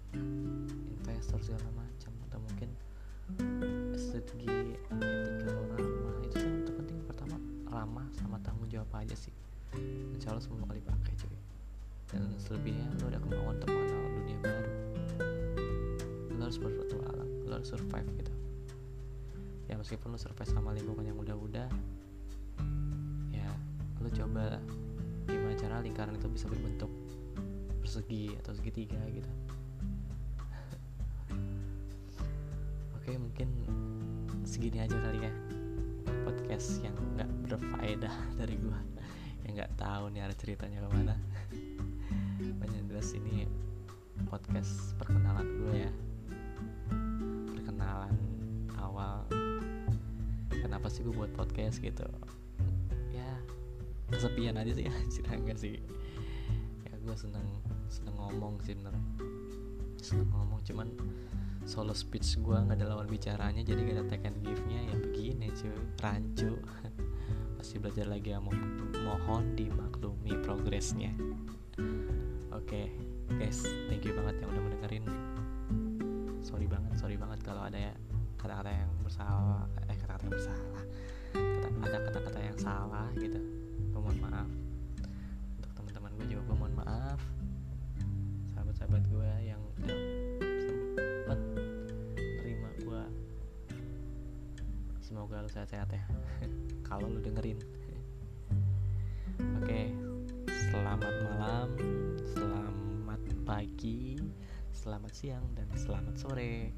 investor 1.07 1.39
segala 1.39 1.71
macam 1.71 2.11
atau 2.27 2.39
mungkin 2.43 2.69
segi 3.95 4.75
etika 4.91 5.55
lo 5.55 5.63
ramah. 5.71 6.19
Itu 6.27 6.35
yang 6.35 6.67
terpenting. 6.67 6.99
Pertama 7.07 7.39
ramah 7.71 8.11
sama 8.11 8.35
tanggung 8.43 8.67
jawab 8.67 8.91
aja 8.91 9.15
sih. 9.15 9.31
Insya 10.19 10.35
Allah 10.35 10.43
semua 10.43 10.67
kali 10.67 10.83
pakai 10.83 11.15
cuy 11.15 11.38
dan 12.09 12.25
selebihnya 12.41 12.89
lo 13.01 13.13
ada 13.13 13.21
kemauan 13.21 13.53
untuk 13.61 13.69
mengenal 13.69 14.09
dunia 14.17 14.37
baru. 14.41 14.73
Lo 16.33 16.41
harus 16.41 16.57
berpetualang 16.57 17.29
lo 17.45 17.53
harus 17.61 17.69
survive 17.69 18.09
gitu. 18.17 18.33
Ya 19.69 19.77
meskipun 19.77 20.13
lo 20.13 20.17
survive 20.17 20.49
sama 20.49 20.73
lingkungan 20.73 21.05
yang 21.05 21.17
udah-udah 21.21 21.69
ya 23.29 23.49
lo 24.01 24.09
coba 24.09 24.57
gimana 25.29 25.53
cara 25.53 25.85
lingkaran 25.85 26.17
itu 26.17 26.25
bisa 26.33 26.49
berbentuk 26.49 26.89
persegi 27.85 28.33
atau 28.41 28.57
segitiga 28.57 28.97
gitu. 29.13 29.29
Oke 32.97 33.13
mungkin 33.21 33.49
segini 34.49 34.81
aja 34.81 34.97
kali 34.97 35.29
ya 35.29 35.33
podcast 36.25 36.81
yang 36.81 36.97
nggak 37.13 37.29
berfaedah 37.45 38.15
dari 38.41 38.57
gua. 38.57 38.81
Yang 39.45 39.51
nggak 39.61 39.71
tahu 39.77 40.09
nih 40.09 40.25
arah 40.25 40.37
ceritanya 40.37 40.81
ke 40.81 40.89
mana 40.89 41.13
jelas 42.99 43.15
ini 43.15 43.47
podcast 44.27 44.91
perkenalan 44.99 45.47
gue 45.63 45.87
ya. 45.87 45.91
Perkenalan 47.47 48.11
awal. 48.75 49.23
Kenapa 50.51 50.91
sih 50.91 51.07
gue 51.07 51.15
buat 51.15 51.31
podcast 51.31 51.79
gitu? 51.79 52.03
Ya 53.15 53.39
kesepian 54.11 54.59
aja 54.59 54.75
sih 54.75 54.91
cerita 55.15 55.31
enggak 55.31 55.55
sih. 55.55 55.79
Ya 56.83 56.99
gue 56.99 57.15
seneng 57.15 57.47
seneng 57.87 58.19
ngomong 58.19 58.59
sih 58.67 58.75
bener. 58.75 58.91
Seneng 60.03 60.27
ngomong 60.35 60.59
cuman 60.67 60.91
solo 61.63 61.95
speech 61.95 62.35
gue 62.43 62.51
nggak 62.51 62.83
ada 62.83 62.99
lawan 62.99 63.07
bicaranya 63.07 63.63
jadi 63.63 63.79
gak 63.79 63.95
ada 63.95 64.03
take 64.11 64.27
and 64.27 64.43
give 64.43 64.59
nya 64.67 64.83
ya 64.91 64.95
begini 64.99 65.47
cuy. 65.55 65.71
Rancu. 66.03 66.51
Masih 67.63 67.79
belajar 67.79 68.11
lagi 68.11 68.35
ya 68.35 68.43
mohon 68.43 69.55
dimaklumi 69.55 70.35
progresnya 70.43 71.15
oke 72.49 72.65
okay, 72.65 72.89
guys 73.37 73.61
thank 73.89 74.01
you 74.01 74.13
banget 74.17 74.41
yang 74.41 74.49
udah 74.49 74.63
mendengarin. 74.65 75.03
Sorry 76.41 76.65
banget 76.65 76.97
sorry 76.97 77.15
banget 77.19 77.39
kalau 77.45 77.61
ada 77.65 77.77
ya 77.77 77.93
kata-kata 78.41 78.71
yang 78.73 78.91
bersalah 79.05 79.69
eh 79.85 79.97
kata-kata 79.97 80.23
yang 80.25 80.33
bersalah. 80.33 80.83
Kata, 81.33 81.67
ada 81.85 81.97
kata-kata 82.09 82.39
yang 82.41 82.57
salah 82.57 83.07
gitu. 83.17 83.39
Gue 83.93 83.99
mohon 84.01 84.19
maaf. 84.23 84.49
Untuk 85.61 85.71
teman-teman 85.77 86.11
gue 86.17 86.27
juga 86.33 86.41
gue 86.49 86.55
mohon 86.57 86.75
maaf. 86.77 87.19
Sahabat-sahabat 88.57 89.03
gue 89.05 89.29
yang 89.45 89.61
udah 89.61 89.99
sempet 90.65 91.39
terima 92.41 92.69
gue 92.81 93.03
semoga 95.05 95.45
lu 95.45 95.49
sehat-sehat 95.53 95.89
ya. 95.93 96.03
Kalau 96.89 97.05
lu 97.05 97.21
dengerin. 97.21 97.61
Oke 99.61 100.09
selamat 100.69 101.13
malam 101.25 101.69
pagi 103.49 104.13
selamat 104.69 105.09
siang 105.09 105.41
dan 105.57 105.65
selamat 105.73 106.21
sore. 106.21 106.69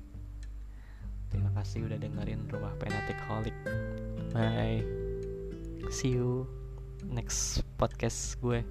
Terima 1.28 1.52
kasih 1.52 1.84
udah 1.84 2.00
dengerin 2.00 2.48
rumah 2.48 2.72
penatik 2.80 3.20
holik 3.28 3.52
bye. 4.32 4.80
See 5.92 6.16
you 6.16 6.48
next 7.04 7.68
podcast 7.76 8.40
gue 8.40 8.64